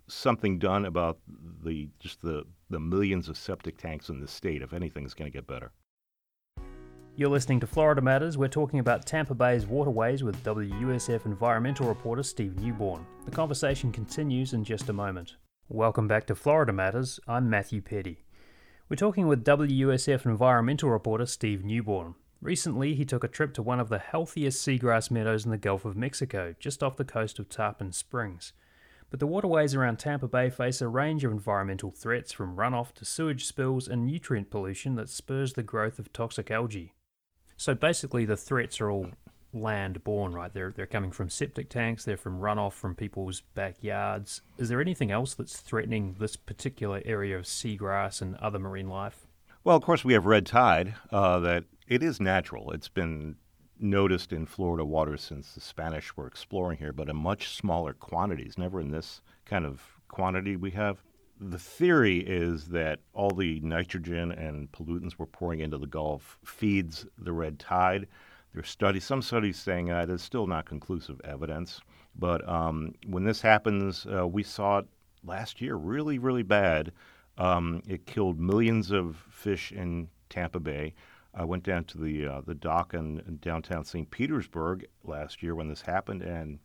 something 0.08 0.58
done 0.58 0.86
about 0.86 1.18
the 1.62 1.88
just 1.98 2.22
the 2.22 2.44
the 2.68 2.80
millions 2.80 3.28
of 3.28 3.36
septic 3.36 3.78
tanks 3.78 4.08
in 4.08 4.20
the 4.20 4.28
state 4.28 4.62
if 4.62 4.72
anything's 4.72 5.14
going 5.14 5.30
to 5.30 5.36
get 5.36 5.46
better. 5.46 5.72
You're 7.16 7.28
listening 7.28 7.60
to 7.60 7.66
Florida 7.66 8.00
Matters. 8.00 8.38
We're 8.38 8.48
talking 8.48 8.78
about 8.78 9.04
Tampa 9.04 9.34
Bay's 9.34 9.66
waterways 9.66 10.22
with 10.22 10.42
WUSF 10.44 11.26
environmental 11.26 11.88
reporter 11.88 12.22
Steve 12.22 12.58
Newborn. 12.60 13.04
The 13.24 13.30
conversation 13.30 13.92
continues 13.92 14.54
in 14.54 14.64
just 14.64 14.88
a 14.88 14.92
moment. 14.92 15.36
Welcome 15.68 16.08
back 16.08 16.26
to 16.28 16.34
Florida 16.34 16.72
Matters. 16.72 17.20
I'm 17.28 17.50
Matthew 17.50 17.82
Peddie. 17.82 18.24
We're 18.90 18.96
talking 18.96 19.28
with 19.28 19.44
WUSF 19.44 20.26
environmental 20.26 20.90
reporter 20.90 21.24
Steve 21.24 21.64
Newborn. 21.64 22.16
Recently, 22.42 22.96
he 22.96 23.04
took 23.04 23.22
a 23.22 23.28
trip 23.28 23.54
to 23.54 23.62
one 23.62 23.78
of 23.78 23.88
the 23.88 24.00
healthiest 24.00 24.66
seagrass 24.66 25.12
meadows 25.12 25.44
in 25.44 25.52
the 25.52 25.58
Gulf 25.58 25.84
of 25.84 25.96
Mexico, 25.96 26.56
just 26.58 26.82
off 26.82 26.96
the 26.96 27.04
coast 27.04 27.38
of 27.38 27.48
Tarpon 27.48 27.92
Springs. 27.92 28.52
But 29.08 29.20
the 29.20 29.28
waterways 29.28 29.76
around 29.76 30.00
Tampa 30.00 30.26
Bay 30.26 30.50
face 30.50 30.80
a 30.80 30.88
range 30.88 31.22
of 31.22 31.30
environmental 31.30 31.92
threats 31.92 32.32
from 32.32 32.56
runoff 32.56 32.92
to 32.94 33.04
sewage 33.04 33.44
spills 33.44 33.86
and 33.86 34.04
nutrient 34.04 34.50
pollution 34.50 34.96
that 34.96 35.08
spurs 35.08 35.52
the 35.52 35.62
growth 35.62 36.00
of 36.00 36.12
toxic 36.12 36.50
algae. 36.50 36.92
So 37.56 37.76
basically, 37.76 38.24
the 38.24 38.36
threats 38.36 38.80
are 38.80 38.90
all 38.90 39.10
land 39.52 40.02
born, 40.04 40.32
right? 40.32 40.52
They're 40.52 40.72
they're 40.72 40.86
coming 40.86 41.10
from 41.10 41.28
septic 41.28 41.68
tanks, 41.68 42.04
they're 42.04 42.16
from 42.16 42.40
runoff 42.40 42.72
from 42.72 42.94
people's 42.94 43.42
backyards. 43.54 44.42
Is 44.58 44.68
there 44.68 44.80
anything 44.80 45.10
else 45.10 45.34
that's 45.34 45.58
threatening 45.58 46.16
this 46.18 46.36
particular 46.36 47.02
area 47.04 47.38
of 47.38 47.44
seagrass 47.44 48.22
and 48.22 48.36
other 48.36 48.58
marine 48.58 48.88
life? 48.88 49.26
Well, 49.64 49.76
of 49.76 49.82
course, 49.82 50.04
we 50.04 50.14
have 50.14 50.26
red 50.26 50.46
tide. 50.46 50.94
Uh, 51.10 51.38
that 51.40 51.64
it 51.86 52.02
is 52.02 52.20
natural. 52.20 52.72
It's 52.72 52.88
been 52.88 53.36
noticed 53.78 54.32
in 54.32 54.46
Florida 54.46 54.84
waters 54.84 55.22
since 55.22 55.54
the 55.54 55.60
Spanish 55.60 56.16
were 56.16 56.26
exploring 56.26 56.78
here, 56.78 56.92
but 56.92 57.08
in 57.08 57.16
much 57.16 57.48
smaller 57.48 57.92
quantities. 57.92 58.58
Never 58.58 58.80
in 58.80 58.90
this 58.90 59.22
kind 59.44 59.64
of 59.64 59.82
quantity 60.08 60.56
we 60.56 60.72
have 60.72 60.98
the 61.40 61.58
theory 61.58 62.18
is 62.18 62.66
that 62.66 63.00
all 63.14 63.30
the 63.30 63.60
nitrogen 63.60 64.30
and 64.30 64.70
pollutants 64.72 65.14
we're 65.16 65.26
pouring 65.26 65.60
into 65.60 65.78
the 65.78 65.86
Gulf 65.86 66.38
feeds 66.44 67.06
the 67.16 67.32
red 67.32 67.58
tide. 67.58 68.06
There's 68.52 68.68
studies, 68.68 69.04
some 69.04 69.22
studies 69.22 69.58
saying 69.58 69.86
that 69.86 70.10
is 70.10 70.22
still 70.22 70.46
not 70.46 70.66
conclusive 70.66 71.20
evidence. 71.24 71.80
But 72.16 72.46
um, 72.48 72.94
when 73.06 73.24
this 73.24 73.40
happens, 73.40 74.06
uh, 74.06 74.26
we 74.26 74.42
saw 74.42 74.78
it 74.78 74.86
last 75.24 75.60
year 75.60 75.76
really, 75.76 76.18
really 76.18 76.42
bad. 76.42 76.92
Um, 77.38 77.82
it 77.86 78.06
killed 78.06 78.40
millions 78.40 78.90
of 78.90 79.16
fish 79.30 79.72
in 79.72 80.08
Tampa 80.28 80.60
Bay. 80.60 80.94
I 81.32 81.44
went 81.44 81.62
down 81.62 81.84
to 81.84 81.98
the 81.98 82.26
uh, 82.26 82.40
the 82.44 82.56
dock 82.56 82.92
in, 82.92 83.20
in 83.26 83.38
downtown 83.40 83.84
St. 83.84 84.10
Petersburg 84.10 84.86
last 85.04 85.42
year 85.42 85.54
when 85.54 85.68
this 85.68 85.82
happened, 85.82 86.22
and 86.22 86.58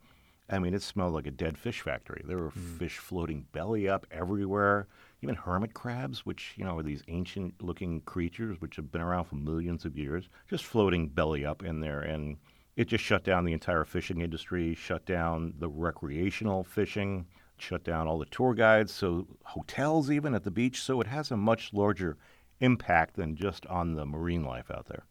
I 0.49 0.59
mean, 0.59 0.73
it 0.73 0.81
smelled 0.81 1.13
like 1.13 1.27
a 1.27 1.31
dead 1.31 1.57
fish 1.57 1.81
factory. 1.81 2.23
There 2.25 2.37
were 2.37 2.51
mm. 2.51 2.77
fish 2.77 2.97
floating 2.97 3.45
belly 3.51 3.87
up 3.87 4.07
everywhere. 4.11 4.87
Even 5.21 5.35
hermit 5.35 5.73
crabs, 5.73 6.25
which 6.25 6.53
you 6.57 6.63
know 6.63 6.77
are 6.77 6.83
these 6.83 7.03
ancient-looking 7.07 8.01
creatures 8.01 8.59
which 8.59 8.75
have 8.75 8.91
been 8.91 9.01
around 9.01 9.25
for 9.25 9.35
millions 9.35 9.85
of 9.85 9.97
years, 9.97 10.29
just 10.49 10.65
floating 10.65 11.07
belly 11.07 11.45
up 11.45 11.63
in 11.63 11.79
there, 11.79 12.01
and 12.01 12.37
it 12.75 12.87
just 12.87 13.03
shut 13.03 13.23
down 13.23 13.45
the 13.45 13.53
entire 13.53 13.85
fishing 13.85 14.21
industry, 14.21 14.75
shut 14.75 15.05
down 15.05 15.53
the 15.59 15.69
recreational 15.69 16.63
fishing, 16.63 17.25
shut 17.57 17.83
down 17.83 18.07
all 18.07 18.19
the 18.19 18.25
tour 18.25 18.53
guides, 18.53 18.91
so 18.91 19.27
hotels 19.45 20.11
even 20.11 20.35
at 20.35 20.43
the 20.43 20.51
beach. 20.51 20.81
So 20.81 20.99
it 21.01 21.07
has 21.07 21.31
a 21.31 21.37
much 21.37 21.73
larger 21.73 22.17
impact 22.59 23.15
than 23.15 23.35
just 23.35 23.65
on 23.67 23.93
the 23.93 24.05
marine 24.05 24.43
life 24.43 24.69
out 24.69 24.87
there. 24.87 25.05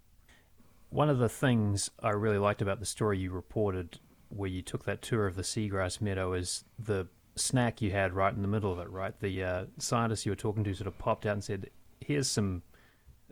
One 0.91 1.09
of 1.11 1.19
the 1.19 1.29
things 1.29 1.91
I 2.01 2.11
really 2.11 2.39
liked 2.39 2.63
about 2.63 2.81
the 2.81 2.87
story 2.87 3.19
you 3.19 3.33
reported 3.33 3.99
where 4.29 4.51
you 4.51 4.63
took 4.63 4.85
that 4.85 5.03
tour 5.03 5.27
of 5.27 5.37
the 5.37 5.43
seagrass 5.43 6.01
meadow 6.01 6.35
is 6.35 6.65
the 6.79 7.09
snack 7.37 7.83
you 7.83 7.91
had 7.91 8.13
right 8.13 8.35
in 8.35 8.43
the 8.43 8.49
middle 8.49 8.73
of 8.73 8.79
it, 8.79 8.91
right? 8.91 9.19
The 9.21 9.43
uh, 9.43 9.65
scientist 9.79 10.27
you 10.27 10.33
were 10.33 10.37
talking 10.37 10.65
to 10.65 10.75
sort 10.75 10.87
of 10.87 10.99
popped 10.99 11.27
out 11.27 11.33
and 11.33 11.45
said, 11.45 11.71
"Here's 12.01 12.29
some." 12.29 12.63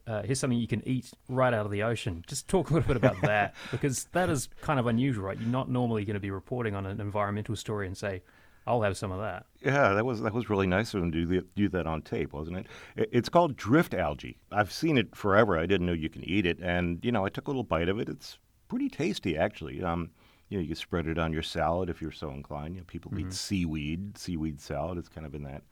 Uh, 0.05 0.21
here's 0.23 0.41
something 0.41 0.59
you 0.59 0.67
can 0.67 0.83
eat 0.85 1.13
right 1.29 1.55
out 1.55 1.65
of 1.65 1.71
the 1.71 1.85
ocean. 1.85 2.25
Just 2.27 2.49
talk 2.49 2.71
a 2.71 2.75
little 2.75 2.89
bit 2.89 2.97
about 2.97 3.21
that 3.23 3.55
because 3.71 4.07
that 4.07 4.29
is 4.29 4.49
kind 4.61 4.81
of 4.81 4.89
unusual, 4.89 5.27
right? 5.27 5.39
You're 5.39 5.49
not 5.49 5.71
normally 5.71 6.05
going 6.05 6.15
to 6.15 6.21
be 6.21 6.33
reporting 6.33 6.75
on 6.75 6.87
an 6.87 7.01
environmental 7.01 7.55
story 7.55 7.87
and 7.87 7.97
say, 7.97 8.23
I'll 8.67 8.83
have 8.83 8.97
some 8.97 9.13
of 9.13 9.21
that. 9.21 9.47
Yeah, 9.65 9.95
that 9.95 10.05
was 10.05 10.21
that 10.23 10.33
was 10.33 10.51
really 10.51 10.67
nice 10.67 10.95
of 10.95 11.03
him 11.03 11.13
to 11.13 11.25
do, 11.25 11.43
do 11.55 11.69
that 11.71 11.87
on 11.87 12.03
tape, 12.03 12.33
wasn't 12.33 12.59
it? 12.59 12.67
It's 13.13 13.29
called 13.29 13.57
drift 13.57 13.95
algae. 13.95 14.39
I've 14.51 14.73
seen 14.73 14.99
it 14.99 15.15
forever. 15.15 15.59
I 15.59 15.67
didn't 15.67 15.87
know 15.87 15.93
you 15.93 16.09
can 16.09 16.25
eat 16.25 16.47
it, 16.47 16.59
and 16.61 16.99
you 17.05 17.13
know, 17.13 17.25
I 17.25 17.29
took 17.29 17.47
a 17.47 17.51
little 17.51 17.65
bite 17.65 17.89
of 17.89 17.99
it. 17.99 18.09
It's 18.09 18.39
pretty 18.69 18.89
tasty, 18.89 19.37
actually. 19.37 19.83
Um, 19.83 20.11
you 20.53 20.59
know, 20.59 20.63
you 20.63 20.69
can 20.69 20.77
spread 20.77 21.07
it 21.07 21.19
on 21.19 21.33
your 21.33 21.43
salad 21.43 21.89
if 21.89 22.03
you're 22.03 22.13
so 22.13 22.31
inclined. 22.31 22.75
You 22.75 22.83
know, 22.83 22.87
people 22.87 23.11
mm-hmm. 23.11 23.29
eat 23.29 23.33
seaweed, 23.33 24.19
seaweed 24.19 24.61
salad. 24.61 24.99
It's 24.99 25.09
kind 25.09 25.27
of 25.27 25.35
in 25.35 25.45
that 25.45 25.63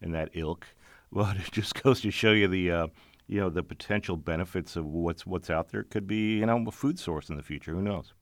in 0.00 0.12
that 0.12 0.30
ilk. 0.32 0.66
But 1.12 1.38
it 1.38 1.50
just 1.50 1.82
goes 1.82 2.00
to 2.02 2.12
show 2.12 2.30
you 2.30 2.46
the 2.46 2.70
uh, 2.70 2.86
you 3.26 3.40
know 3.40 3.50
the 3.50 3.64
potential 3.64 4.16
benefits 4.16 4.76
of 4.76 4.86
what's 4.86 5.26
what's 5.26 5.50
out 5.50 5.70
there. 5.70 5.80
It 5.80 5.90
could 5.90 6.06
be 6.06 6.38
you 6.38 6.46
know 6.46 6.64
a 6.66 6.70
food 6.70 7.00
source 7.00 7.28
in 7.28 7.36
the 7.36 7.42
future. 7.42 7.72
Who 7.72 7.82
knows? 7.82 8.14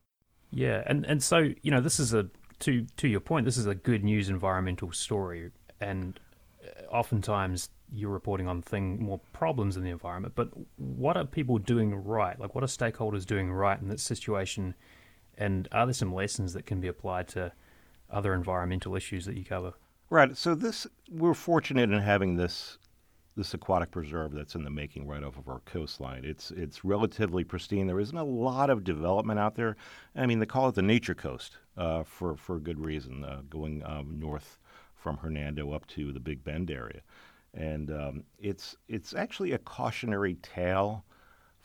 Yeah, 0.51 0.83
and 0.87 1.05
and 1.05 1.23
so 1.23 1.51
you 1.61 1.71
know 1.71 1.83
this 1.83 2.01
is 2.01 2.15
a 2.15 2.31
to 2.61 2.87
to 2.97 3.07
your 3.07 3.21
point. 3.21 3.45
This 3.45 3.59
is 3.59 3.67
a 3.67 3.75
good 3.75 4.05
news 4.05 4.31
environmental 4.31 4.91
story, 4.91 5.51
and 5.83 6.19
uh, 6.65 6.87
oftentimes 6.91 7.69
you're 7.93 8.11
reporting 8.11 8.49
on 8.49 8.63
thing 8.63 9.03
more 9.03 9.21
problems 9.35 9.77
in 9.77 9.85
the 9.85 9.91
environment. 9.91 10.33
But 10.35 10.49
what 10.77 11.19
are 11.19 11.27
people 11.27 11.59
doing 11.59 11.95
right? 11.95 12.41
Like 12.41 12.55
what 12.55 12.65
are 12.65 12.69
stakeholders 12.69 13.27
doing 13.27 13.53
right 13.53 13.79
in 13.79 13.89
this 13.89 14.03
situation? 14.03 14.75
And 15.39 15.69
are 15.73 15.87
there 15.87 15.95
some 15.95 16.13
lessons 16.13 16.53
that 16.53 16.67
can 16.67 16.81
be 16.81 16.89
applied 16.89 17.29
to 17.29 17.53
other 18.11 18.35
environmental 18.35 18.97
issues 18.97 19.25
that 19.27 19.37
you 19.37 19.45
cover? 19.45 19.75
Right. 20.11 20.37
So 20.37 20.55
this 20.55 20.87
we're 21.11 21.35
fortunate 21.35 21.91
in 21.91 22.01
having 22.01 22.37
this 22.37 22.79
this 23.39 23.55
aquatic 23.55 23.93
preserve 23.93 24.33
that's 24.33 24.57
in 24.57 24.65
the 24.65 24.71
making 24.71 25.07
right 25.07 25.23
off 25.23 25.39
of 25.39 25.49
our 25.49 25.61
coastline. 25.61 26.25
It's 26.25 26.51
it's 26.51 26.85
relatively 26.85 27.45
pristine. 27.45 27.87
There 27.87 28.01
isn't 28.01 28.17
a 28.17 28.25
lot 28.25 28.69
of 28.69 28.83
development 28.83 29.39
out 29.39 29.55
there. 29.55 29.77
I 30.17 30.27
mean, 30.27 30.41
they 30.41 30.47
call 30.47 30.69
it 30.69 30.75
the 30.75 30.83
nature 30.83 31.15
coast 31.15 31.57
uh, 31.77 32.03
for 32.03 32.37
for 32.37 32.57
a 32.57 32.61
good 32.61 32.81
reason, 32.81 33.25
uh, 33.25 33.43
going 33.49 33.85
um, 33.85 34.19
north 34.19 34.59
from 34.97 35.19
Hernando 35.19 35.73
up 35.73 35.87
to 35.89 36.13
the 36.13 36.21
Big 36.21 36.43
Bend 36.43 36.71
area, 36.71 37.01
and 37.55 37.91
um, 37.93 38.25
it's 38.41 38.77
it's 38.89 39.15
actually 39.15 39.53
a 39.53 39.59
cautionary 39.59 40.35
tale 40.43 41.05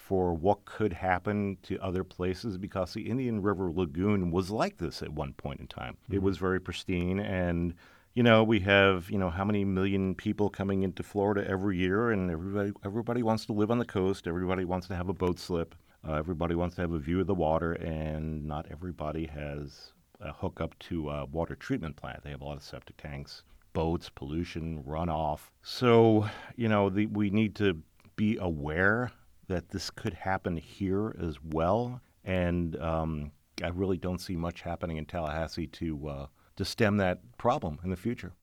for 0.08 0.34
what 0.34 0.66
could 0.66 0.92
happen 0.92 1.58
to 1.64 1.80
other 1.80 2.04
places 2.04 2.58
because 2.58 2.94
the 2.94 3.10
Indian 3.10 3.42
River 3.42 3.72
Lagoon 3.72 4.32
was 4.32 4.52
like 4.52 4.78
this 4.78 5.02
at 5.02 5.14
one 5.14 5.32
point 5.34 5.62
in 5.62 5.68
time. 5.68 5.94
Mm-hmm. 5.94 6.16
It 6.16 6.22
was 6.22 6.38
very 6.38 6.60
pristine 6.60 7.20
and 7.20 7.74
you 8.14 8.22
know, 8.22 8.44
we 8.44 8.60
have, 8.60 9.10
you 9.10 9.18
know, 9.18 9.32
how 9.32 9.44
many 9.44 9.66
million 9.66 10.14
people 10.14 10.48
coming 10.50 10.84
into 10.84 11.02
Florida 11.02 11.50
every 11.50 11.78
year 11.78 12.12
and 12.12 12.30
everybody 12.30 12.72
everybody 12.86 13.24
wants 13.24 13.46
to 13.46 13.54
live 13.54 13.72
on 13.72 13.80
the 13.80 13.86
coast, 13.86 14.28
everybody 14.28 14.66
wants 14.66 14.88
to 14.88 14.96
have 14.96 15.10
a 15.10 15.14
boat 15.14 15.40
slip, 15.40 15.74
uh, 16.08 16.14
everybody 16.14 16.54
wants 16.54 16.76
to 16.76 16.82
have 16.82 16.92
a 16.92 17.00
view 17.00 17.22
of 17.22 17.28
the 17.28 17.34
water 17.34 17.74
and 17.74 18.46
not 18.46 18.68
everybody 18.70 19.26
has 19.26 19.94
a 20.20 20.34
hookup 20.34 20.78
to 20.80 21.10
a 21.10 21.26
water 21.26 21.56
treatment 21.56 21.96
plant. 21.96 22.24
They 22.24 22.32
have 22.32 22.42
a 22.42 22.46
lot 22.46 22.58
of 22.58 22.64
septic 22.64 22.98
tanks, 22.98 23.44
boats, 23.72 24.10
pollution, 24.10 24.84
runoff. 24.84 25.40
So, 25.64 26.28
you 26.56 26.68
know, 26.68 26.90
the, 26.90 27.06
we 27.08 27.30
need 27.30 27.56
to 27.56 27.82
be 28.16 28.38
aware 28.38 29.12
that 29.48 29.70
this 29.70 29.90
could 29.90 30.14
happen 30.14 30.58
here 30.58 31.16
as 31.22 31.38
well. 31.42 32.02
And 32.24 32.80
um, 32.82 33.32
I 33.64 33.68
really 33.70 33.98
don't 33.98 34.22
see 34.22 34.36
much 34.36 34.62
happening 34.62 34.98
in 34.98 35.06
Tallahassee 35.06 35.68
to 35.68 36.08
uh, 36.08 36.28
to 36.56 36.66
stem 36.66 36.98
that 36.98 37.20
problem 37.38 37.80
in 37.84 37.90
the 37.90 37.96
future. 37.96 38.34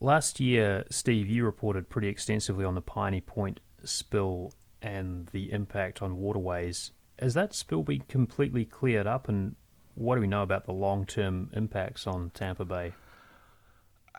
Last 0.00 0.40
year, 0.40 0.84
Steve, 0.90 1.28
you 1.28 1.44
reported 1.44 1.88
pretty 1.88 2.08
extensively 2.08 2.64
on 2.64 2.74
the 2.74 2.82
Piney 2.82 3.20
Point 3.20 3.60
spill 3.82 4.52
and 4.82 5.26
the 5.28 5.52
impact 5.52 6.02
on 6.02 6.18
waterways. 6.18 6.92
Has 7.18 7.34
that 7.34 7.54
spill 7.54 7.82
been 7.82 8.02
completely 8.08 8.64
cleared 8.64 9.06
up, 9.06 9.28
and 9.28 9.56
what 9.94 10.16
do 10.16 10.20
we 10.20 10.26
know 10.26 10.42
about 10.42 10.66
the 10.66 10.72
long 10.72 11.06
term 11.06 11.50
impacts 11.54 12.06
on 12.06 12.30
Tampa 12.30 12.64
Bay? 12.64 12.92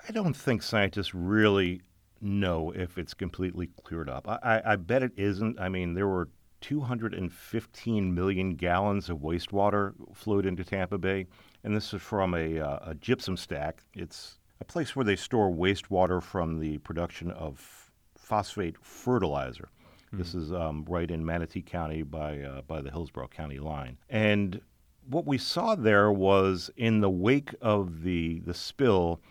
I 0.07 0.11
don't 0.11 0.35
think 0.35 0.63
scientists 0.63 1.13
really 1.13 1.81
know 2.21 2.71
if 2.71 2.97
it's 2.97 3.13
completely 3.13 3.69
cleared 3.83 4.09
up. 4.09 4.27
I, 4.27 4.61
I, 4.65 4.75
bet 4.75 5.03
it 5.03 5.11
isn't. 5.15 5.59
I 5.59 5.69
mean, 5.69 5.93
there 5.93 6.07
were 6.07 6.29
215 6.61 8.15
million 8.15 8.55
gallons 8.55 9.09
of 9.09 9.19
wastewater 9.19 9.93
flowed 10.13 10.45
into 10.45 10.63
Tampa 10.63 10.97
Bay, 10.97 11.27
and 11.63 11.75
this 11.75 11.93
is 11.93 12.01
from 12.01 12.33
a, 12.33 12.59
uh, 12.59 12.79
a 12.91 12.95
gypsum 12.95 13.37
stack. 13.37 13.83
It's 13.93 14.39
a 14.59 14.65
place 14.65 14.95
where 14.95 15.05
they 15.05 15.15
store 15.15 15.51
wastewater 15.51 16.21
from 16.21 16.59
the 16.59 16.77
production 16.79 17.31
of 17.31 17.91
phosphate 18.15 18.75
fertilizer. 18.81 19.69
Mm-hmm. 20.07 20.17
This 20.17 20.33
is 20.33 20.51
um, 20.51 20.85
right 20.87 21.09
in 21.09 21.25
Manatee 21.25 21.61
County 21.61 22.01
by 22.01 22.39
uh, 22.39 22.61
by 22.61 22.81
the 22.81 22.89
Hillsborough 22.89 23.27
County 23.27 23.59
line, 23.59 23.97
and 24.09 24.61
what 25.09 25.25
we 25.25 25.37
saw 25.37 25.75
there 25.75 26.11
was 26.11 26.69
in 26.77 27.01
the 27.01 27.09
wake 27.09 27.53
of 27.61 28.03
the 28.03 28.39
the 28.39 28.53
spill, 28.53 29.21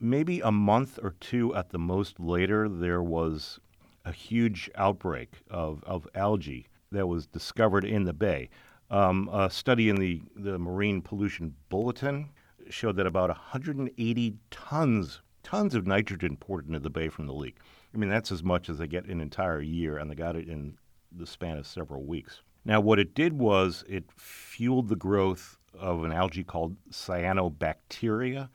maybe 0.00 0.40
a 0.40 0.50
month 0.50 0.98
or 1.02 1.14
two 1.20 1.54
at 1.54 1.70
the 1.70 1.78
most 1.78 2.18
later, 2.18 2.68
there 2.68 3.02
was 3.02 3.60
a 4.04 4.12
huge 4.12 4.70
outbreak 4.74 5.42
of, 5.50 5.84
of 5.84 6.08
algae 6.14 6.66
that 6.90 7.06
was 7.06 7.26
discovered 7.26 7.84
in 7.84 8.04
the 8.04 8.12
bay. 8.12 8.48
Um, 8.90 9.28
a 9.32 9.50
study 9.50 9.88
in 9.88 9.96
the, 9.96 10.22
the 10.34 10.58
Marine 10.58 11.00
Pollution 11.00 11.54
Bulletin 11.68 12.30
showed 12.68 12.96
that 12.96 13.06
about 13.06 13.28
180 13.28 14.34
tons 14.50 15.20
tons 15.42 15.74
of 15.74 15.86
nitrogen 15.86 16.36
poured 16.36 16.66
into 16.66 16.78
the 16.78 16.90
bay 16.90 17.08
from 17.08 17.26
the 17.26 17.32
leak. 17.32 17.56
I 17.94 17.98
mean, 17.98 18.10
that's 18.10 18.30
as 18.30 18.42
much 18.42 18.68
as 18.68 18.78
they 18.78 18.86
get 18.86 19.06
an 19.06 19.20
entire 19.20 19.60
year, 19.60 19.96
and 19.96 20.10
they 20.10 20.14
got 20.14 20.36
it 20.36 20.48
in 20.48 20.76
the 21.10 21.26
span 21.26 21.58
of 21.58 21.66
several 21.66 22.04
weeks. 22.04 22.42
Now, 22.64 22.80
what 22.80 22.98
it 22.98 23.14
did 23.14 23.32
was 23.32 23.84
it 23.88 24.04
fueled 24.16 24.88
the 24.88 24.96
growth 24.96 25.58
of 25.78 26.04
an 26.04 26.12
algae 26.12 26.44
called 26.44 26.76
cyanobacteria. 26.90 28.48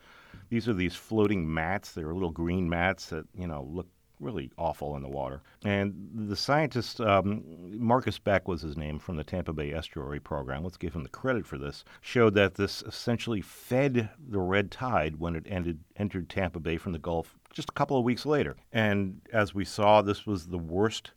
These 0.49 0.67
are 0.67 0.73
these 0.73 0.95
floating 0.95 1.51
mats. 1.51 1.91
They're 1.91 2.13
little 2.13 2.31
green 2.31 2.69
mats 2.69 3.07
that 3.07 3.25
you 3.33 3.47
know 3.47 3.67
look 3.69 3.87
really 4.19 4.51
awful 4.57 4.95
in 4.95 5.01
the 5.01 5.09
water. 5.09 5.41
And 5.63 6.09
the 6.13 6.35
scientist, 6.35 7.01
um, 7.01 7.43
Marcus 7.77 8.19
Beck 8.19 8.47
was 8.47 8.61
his 8.61 8.77
name 8.77 8.99
from 8.99 9.17
the 9.17 9.23
Tampa 9.23 9.53
Bay 9.53 9.73
Estuary 9.73 10.19
Program, 10.19 10.63
let's 10.63 10.77
give 10.77 10.93
him 10.93 11.03
the 11.03 11.09
credit 11.09 11.45
for 11.45 11.57
this, 11.57 11.83
showed 12.01 12.33
that 12.35 12.55
this 12.55 12.81
essentially 12.83 13.41
fed 13.41 14.09
the 14.29 14.39
red 14.39 14.71
tide 14.71 15.17
when 15.17 15.35
it 15.35 15.45
ended, 15.47 15.79
entered 15.97 16.29
Tampa 16.29 16.59
Bay 16.59 16.77
from 16.77 16.93
the 16.93 16.99
Gulf 16.99 17.37
just 17.53 17.69
a 17.69 17.73
couple 17.73 17.97
of 17.97 18.03
weeks 18.03 18.25
later. 18.25 18.55
And 18.71 19.21
as 19.31 19.53
we 19.53 19.65
saw, 19.65 20.01
this 20.01 20.25
was 20.25 20.47
the 20.47 20.57
worst 20.57 21.11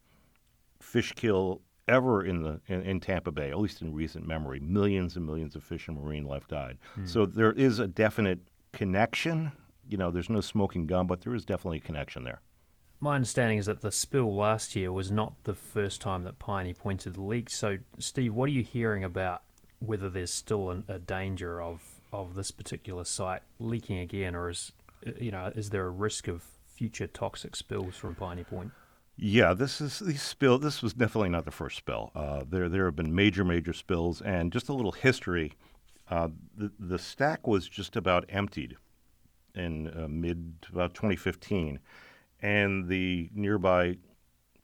fish 0.81 1.13
kill 1.13 1.63
ever 1.89 2.23
in 2.23 2.43
the 2.43 2.61
in, 2.69 2.83
in, 2.83 3.01
Tampa 3.01 3.33
Bay, 3.33 3.51
at 3.51 3.59
least 3.59 3.81
in 3.81 3.95
recent 3.95 4.27
memory. 4.27 4.61
Millions 4.61 5.17
and 5.17 5.25
millions 5.25 5.57
of 5.57 5.65
fish 5.65 5.89
and 5.89 5.97
marine 5.97 6.25
life 6.25 6.47
died. 6.47 6.79
Mm. 6.99 7.09
So 7.09 7.27
there 7.27 7.53
is 7.53 7.79
a 7.79 7.89
definite 7.89 8.41
connection. 8.73 9.53
You 9.89 9.97
know, 9.97 10.11
there's 10.11 10.31
no 10.31 10.41
smoking 10.41 10.87
gun, 10.87 11.07
but 11.07 11.23
there 11.23 11.35
is 11.35 11.45
definitely 11.45 11.79
a 11.79 11.83
connection 11.83 12.25
there. 12.25 12.41
My 13.01 13.15
understanding 13.15 13.59
is 13.59 13.67
that 13.67 13.81
the 13.81 13.93
spill 13.93 14.35
last 14.35 14.75
year 14.75 14.91
was 14.93 15.11
not 15.11 15.45
the 15.45 15.55
first 15.55 16.01
time 16.01 16.25
that 16.25 16.39
Piney 16.39 16.75
pointed 16.75 17.15
the 17.15 17.23
leak. 17.23 17.49
So, 17.49 17.79
Steve, 17.99 18.35
what 18.35 18.47
are 18.47 18.53
you 18.53 18.65
hearing 18.65 19.05
about 19.05 19.43
whether 19.79 20.11
there's 20.11 20.33
still 20.33 20.71
an, 20.71 20.85
a 20.89 20.99
danger 20.99 21.63
of, 21.63 21.81
of 22.13 22.35
this 22.35 22.51
particular 22.51 23.05
site 23.05 23.43
leaking 23.61 23.99
again, 23.99 24.35
or 24.35 24.51
is 24.51 24.73
you 25.21 25.31
know 25.31 25.53
is 25.55 25.71
there 25.71 25.87
a 25.87 25.91
risk 25.91 26.27
of 26.27 26.43
future 26.75 27.07
toxic 27.07 27.55
spills 27.55 27.97
from 27.97 28.17
Piney 28.17 28.45
Point? 28.45 28.73
Yeah, 29.21 29.53
this 29.53 29.81
is 29.81 29.99
the 29.99 30.17
spill. 30.17 30.59
This 30.59 30.81
was 30.81 30.95
definitely 30.95 31.31
not 31.31 31.45
the 31.45 31.51
first 31.51 31.77
spill. 31.77 32.13
Uh, 32.15 32.45
there, 32.49 32.69
there 32.69 32.85
have 32.85 32.95
been 32.95 33.13
major, 33.13 33.45
major 33.45 33.73
spills, 33.73 34.23
and 34.23 34.53
just 34.53 34.69
a 34.69 34.73
little 34.73 34.93
history. 34.93 35.55
Uh, 36.11 36.29
the 36.57 36.73
the 36.79 36.99
stack 36.99 37.47
was 37.47 37.69
just 37.69 37.97
about 37.97 38.25
emptied 38.29 38.77
in 39.55 39.89
uh, 39.89 40.09
mid 40.09 40.55
about 40.73 40.95
2015, 40.95 41.79
and 42.41 42.89
the 42.89 43.29
nearby 43.35 43.97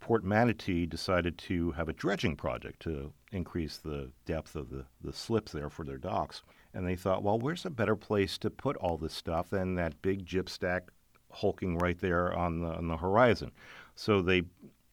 Port 0.05 0.23
Manatee 0.23 0.85
decided 0.85 1.39
to 1.39 1.71
have 1.71 1.89
a 1.89 1.95
dredging 1.95 2.37
project 2.37 2.81
to 2.81 3.11
increase 3.33 3.79
the 3.79 4.11
depth 4.27 4.55
of 4.55 4.69
the, 4.69 4.85
the 5.01 5.15
slips 5.15 5.53
there 5.53 5.71
for 5.71 5.83
their 5.83 5.97
docks. 5.97 6.43
And 6.75 6.87
they 6.87 6.95
thought, 6.95 7.23
well, 7.23 7.39
where's 7.39 7.65
a 7.65 7.71
better 7.71 7.97
place 7.97 8.37
to 8.39 8.51
put 8.51 8.77
all 8.77 8.99
this 8.99 9.15
stuff 9.15 9.49
than 9.49 9.77
that 9.77 10.03
big 10.03 10.27
gyp 10.27 10.51
stack 10.51 10.91
hulking 11.31 11.79
right 11.79 11.99
there 11.99 12.35
on 12.35 12.61
the, 12.61 12.69
on 12.69 12.89
the 12.89 12.99
horizon? 12.99 13.51
So 13.95 14.21
they 14.21 14.43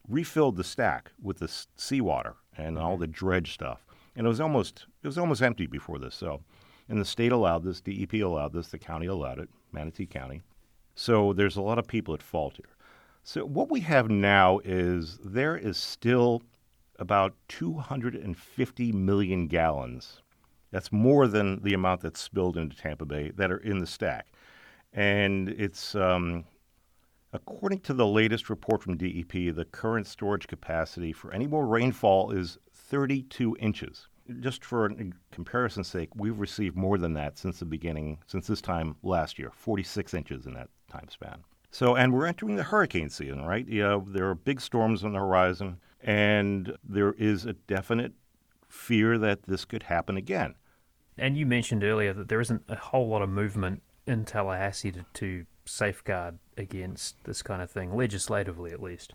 refilled 0.08 0.56
the 0.56 0.64
stack 0.64 1.12
with 1.20 1.40
the 1.40 1.52
seawater 1.76 2.36
and 2.56 2.78
all 2.78 2.96
the 2.96 3.06
dredge 3.06 3.52
stuff. 3.52 3.84
And 4.14 4.26
it 4.26 4.28
was 4.28 4.40
almost 4.40 4.86
it 5.02 5.06
was 5.06 5.18
almost 5.18 5.42
empty 5.42 5.66
before 5.66 5.98
this. 5.98 6.14
So, 6.14 6.40
and 6.88 7.00
the 7.00 7.04
state 7.04 7.32
allowed 7.32 7.64
this, 7.64 7.80
DEP 7.80 8.14
allowed 8.14 8.52
this, 8.52 8.68
the 8.68 8.78
county 8.78 9.06
allowed 9.06 9.38
it, 9.38 9.48
Manatee 9.72 10.06
County. 10.06 10.42
So 10.94 11.32
there's 11.32 11.56
a 11.56 11.62
lot 11.62 11.78
of 11.78 11.86
people 11.86 12.12
at 12.14 12.22
fault 12.22 12.56
here. 12.56 12.76
So 13.24 13.44
what 13.44 13.70
we 13.70 13.80
have 13.80 14.10
now 14.10 14.60
is 14.64 15.18
there 15.24 15.56
is 15.56 15.76
still 15.76 16.42
about 16.98 17.34
250 17.48 18.92
million 18.92 19.46
gallons. 19.46 20.20
That's 20.70 20.92
more 20.92 21.26
than 21.26 21.62
the 21.62 21.74
amount 21.74 22.00
that's 22.00 22.20
spilled 22.20 22.56
into 22.56 22.76
Tampa 22.76 23.04
Bay 23.04 23.30
that 23.36 23.50
are 23.50 23.58
in 23.58 23.78
the 23.78 23.86
stack, 23.86 24.26
and 24.92 25.48
it's 25.50 25.94
um, 25.94 26.44
According 27.34 27.80
to 27.80 27.94
the 27.94 28.06
latest 28.06 28.50
report 28.50 28.82
from 28.82 28.98
DEP, 28.98 29.54
the 29.54 29.64
current 29.64 30.06
storage 30.06 30.46
capacity 30.46 31.14
for 31.14 31.32
any 31.32 31.46
more 31.46 31.66
rainfall 31.66 32.30
is 32.30 32.58
32 32.74 33.56
inches. 33.58 34.08
Just 34.40 34.64
for 34.64 34.90
comparison's 35.30 35.88
sake, 35.88 36.10
we've 36.14 36.38
received 36.38 36.76
more 36.76 36.98
than 36.98 37.14
that 37.14 37.38
since 37.38 37.58
the 37.58 37.64
beginning, 37.64 38.18
since 38.26 38.46
this 38.46 38.60
time 38.60 38.96
last 39.02 39.38
year, 39.38 39.50
46 39.52 40.14
inches 40.14 40.46
in 40.46 40.54
that 40.54 40.68
time 40.88 41.08
span. 41.08 41.44
So, 41.70 41.96
and 41.96 42.12
we're 42.12 42.26
entering 42.26 42.56
the 42.56 42.62
hurricane 42.62 43.08
season, 43.08 43.44
right? 43.44 43.66
Yeah, 43.66 44.00
there 44.06 44.28
are 44.28 44.34
big 44.34 44.60
storms 44.60 45.04
on 45.04 45.12
the 45.12 45.18
horizon, 45.18 45.78
and 46.02 46.76
there 46.84 47.14
is 47.14 47.46
a 47.46 47.54
definite 47.54 48.12
fear 48.68 49.18
that 49.18 49.44
this 49.44 49.64
could 49.64 49.84
happen 49.84 50.16
again. 50.16 50.54
And 51.16 51.36
you 51.36 51.46
mentioned 51.46 51.82
earlier 51.82 52.12
that 52.12 52.28
there 52.28 52.40
isn't 52.40 52.62
a 52.68 52.76
whole 52.76 53.08
lot 53.08 53.22
of 53.22 53.28
movement 53.30 53.82
in 54.06 54.24
Tallahassee 54.24 54.92
to, 54.92 55.04
to 55.14 55.46
safeguard 55.64 56.38
against 56.56 57.22
this 57.24 57.42
kind 57.42 57.62
of 57.62 57.70
thing, 57.70 57.94
legislatively 57.94 58.72
at 58.72 58.82
least. 58.82 59.14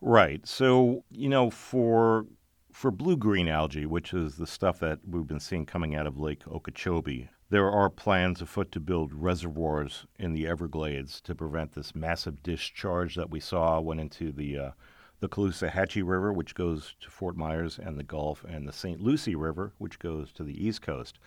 Right. 0.00 0.46
So, 0.46 1.04
you 1.10 1.28
know, 1.28 1.50
for 1.50 2.26
for 2.72 2.90
blue 2.90 3.16
green 3.16 3.48
algae, 3.48 3.86
which 3.86 4.12
is 4.12 4.36
the 4.36 4.46
stuff 4.46 4.80
that 4.80 5.00
we've 5.08 5.26
been 5.26 5.40
seeing 5.40 5.66
coming 5.66 5.94
out 5.94 6.06
of 6.06 6.18
Lake 6.18 6.46
Okeechobee, 6.48 7.28
there 7.50 7.70
are 7.70 7.90
plans 7.90 8.40
afoot 8.40 8.70
to 8.72 8.80
build 8.80 9.12
reservoirs 9.12 10.06
in 10.18 10.32
the 10.32 10.46
Everglades 10.46 11.20
to 11.22 11.34
prevent 11.34 11.72
this 11.72 11.94
massive 11.94 12.42
discharge 12.42 13.16
that 13.16 13.30
we 13.30 13.40
saw 13.40 13.80
went 13.80 14.00
into 14.00 14.30
the 14.32 14.58
uh, 14.58 14.70
the 15.18 15.28
Caloosahatchee 15.28 16.06
River, 16.06 16.32
which 16.32 16.54
goes 16.54 16.94
to 17.00 17.10
Fort 17.10 17.36
Myers 17.36 17.78
and 17.78 17.98
the 17.98 18.02
Gulf, 18.02 18.44
and 18.44 18.66
the 18.66 18.72
St. 18.72 19.00
Lucie 19.00 19.34
River, 19.34 19.74
which 19.78 19.98
goes 19.98 20.32
to 20.32 20.42
the 20.42 20.66
East 20.66 20.80
Coast. 20.80 21.18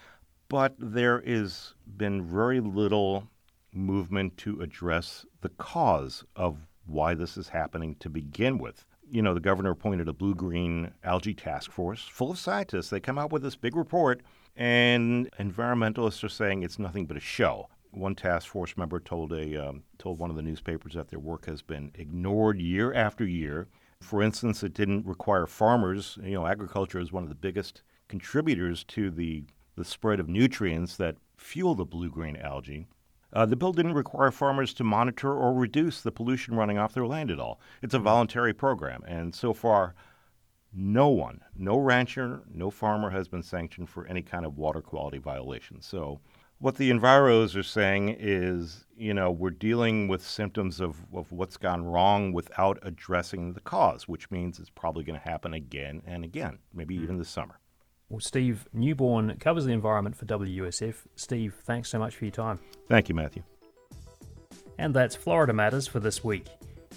But 0.49 0.75
there 0.79 1.21
has 1.21 1.75
been 1.85 2.25
very 2.25 2.59
little 2.59 3.27
movement 3.71 4.37
to 4.37 4.61
address 4.61 5.25
the 5.41 5.49
cause 5.49 6.23
of 6.35 6.67
why 6.85 7.13
this 7.13 7.37
is 7.37 7.49
happening 7.49 7.95
to 7.95 8.09
begin 8.09 8.57
with. 8.57 8.85
You 9.09 9.21
know, 9.21 9.33
the 9.33 9.39
governor 9.39 9.71
appointed 9.71 10.07
a 10.07 10.13
blue 10.13 10.33
green 10.33 10.91
algae 11.03 11.33
task 11.33 11.71
force 11.71 12.07
full 12.07 12.31
of 12.31 12.39
scientists. 12.39 12.89
They 12.89 12.99
come 12.99 13.19
out 13.19 13.31
with 13.31 13.43
this 13.43 13.55
big 13.55 13.75
report, 13.75 14.21
and 14.55 15.29
environmentalists 15.39 16.23
are 16.23 16.29
saying 16.29 16.63
it's 16.63 16.79
nothing 16.79 17.05
but 17.05 17.17
a 17.17 17.21
show. 17.21 17.69
One 17.91 18.15
task 18.15 18.47
force 18.47 18.75
member 18.75 18.99
told 18.99 19.33
a 19.33 19.69
um, 19.69 19.83
told 19.99 20.17
one 20.17 20.31
of 20.31 20.35
the 20.35 20.41
newspapers 20.41 20.93
that 20.93 21.09
their 21.09 21.19
work 21.19 21.45
has 21.45 21.61
been 21.61 21.91
ignored 21.93 22.59
year 22.59 22.93
after 22.93 23.25
year. 23.25 23.67
For 24.01 24.23
instance, 24.23 24.63
it 24.63 24.73
didn't 24.73 25.05
require 25.05 25.45
farmers. 25.45 26.17
You 26.23 26.31
know, 26.31 26.47
agriculture 26.47 26.99
is 26.99 27.11
one 27.11 27.23
of 27.23 27.29
the 27.29 27.35
biggest 27.35 27.83
contributors 28.07 28.83
to 28.85 29.11
the 29.11 29.43
the 29.75 29.85
spread 29.85 30.19
of 30.19 30.27
nutrients 30.27 30.97
that 30.97 31.17
fuel 31.37 31.75
the 31.75 31.85
blue 31.85 32.09
green 32.09 32.35
algae. 32.37 32.87
Uh, 33.33 33.45
the 33.45 33.55
bill 33.55 33.73
didn't 33.73 33.93
require 33.93 34.31
farmers 34.31 34.73
to 34.75 34.83
monitor 34.83 35.33
or 35.33 35.53
reduce 35.53 36.01
the 36.01 36.11
pollution 36.11 36.55
running 36.55 36.77
off 36.77 36.93
their 36.93 37.07
land 37.07 37.31
at 37.31 37.39
all. 37.39 37.59
It's 37.81 37.93
a 37.93 37.97
mm-hmm. 37.97 38.05
voluntary 38.05 38.53
program, 38.53 39.03
and 39.07 39.33
so 39.33 39.53
far, 39.53 39.95
no 40.71 41.09
one, 41.09 41.41
no 41.55 41.77
rancher, 41.77 42.43
no 42.51 42.69
farmer 42.69 43.09
has 43.09 43.27
been 43.27 43.43
sanctioned 43.43 43.89
for 43.89 44.07
any 44.07 44.21
kind 44.21 44.45
of 44.45 44.57
water 44.57 44.81
quality 44.81 45.17
violation. 45.17 45.81
So, 45.81 46.19
what 46.59 46.77
the 46.77 46.91
enviros 46.91 47.57
are 47.57 47.63
saying 47.63 48.15
is, 48.19 48.85
you 48.95 49.13
know, 49.13 49.29
we're 49.31 49.49
dealing 49.49 50.07
with 50.07 50.25
symptoms 50.25 50.79
of, 50.79 50.95
of 51.13 51.31
what's 51.31 51.57
gone 51.57 51.83
wrong 51.83 52.31
without 52.31 52.79
addressing 52.83 53.53
the 53.53 53.59
cause, 53.59 54.07
which 54.07 54.31
means 54.31 54.59
it's 54.59 54.69
probably 54.69 55.03
going 55.03 55.19
to 55.19 55.27
happen 55.27 55.53
again 55.53 56.01
and 56.05 56.23
again, 56.23 56.59
maybe 56.73 56.95
mm-hmm. 56.95 57.03
even 57.03 57.17
this 57.17 57.29
summer. 57.29 57.59
Well, 58.13 58.19
Steve 58.19 58.69
Newborn 58.73 59.37
covers 59.39 59.65
the 59.65 59.71
environment 59.71 60.15
for 60.15 60.25
WUSF. 60.25 60.93
Steve, 61.15 61.55
thanks 61.63 61.89
so 61.89 61.97
much 61.97 62.15
for 62.15 62.25
your 62.25 62.31
time. 62.31 62.59
Thank 62.87 63.09
you, 63.09 63.15
Matthew. 63.15 63.41
And 64.77 64.93
that's 64.93 65.15
Florida 65.15 65.51
Matters 65.51 65.87
for 65.87 65.99
this 65.99 66.23
week. 66.23 66.45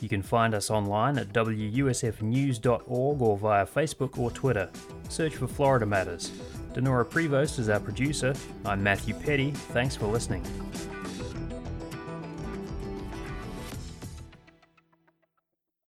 You 0.03 0.11
can 0.11 0.21
find 0.21 0.53
us 0.53 0.71
online 0.71 1.17
at 1.17 1.33
wusfnews.org 1.33 3.23
or 3.23 3.39
via 3.39 3.65
Facebook 3.65 4.19
or 4.19 4.31
Twitter. 4.31 4.69
Search 5.09 5.37
for 5.37 5.47
Florida 5.47 5.87
Matters. 5.87 6.33
Dinorah 6.75 7.09
Prevost 7.09 7.61
is 7.61 7.71
our 7.71 7.81
producer. 7.81 8.35
I'm 8.67 8.83
Matthew 8.83 9.15
Peddie. 9.15 9.53
Thanks 9.53 9.97
for 9.97 10.09
listening. 10.09 10.43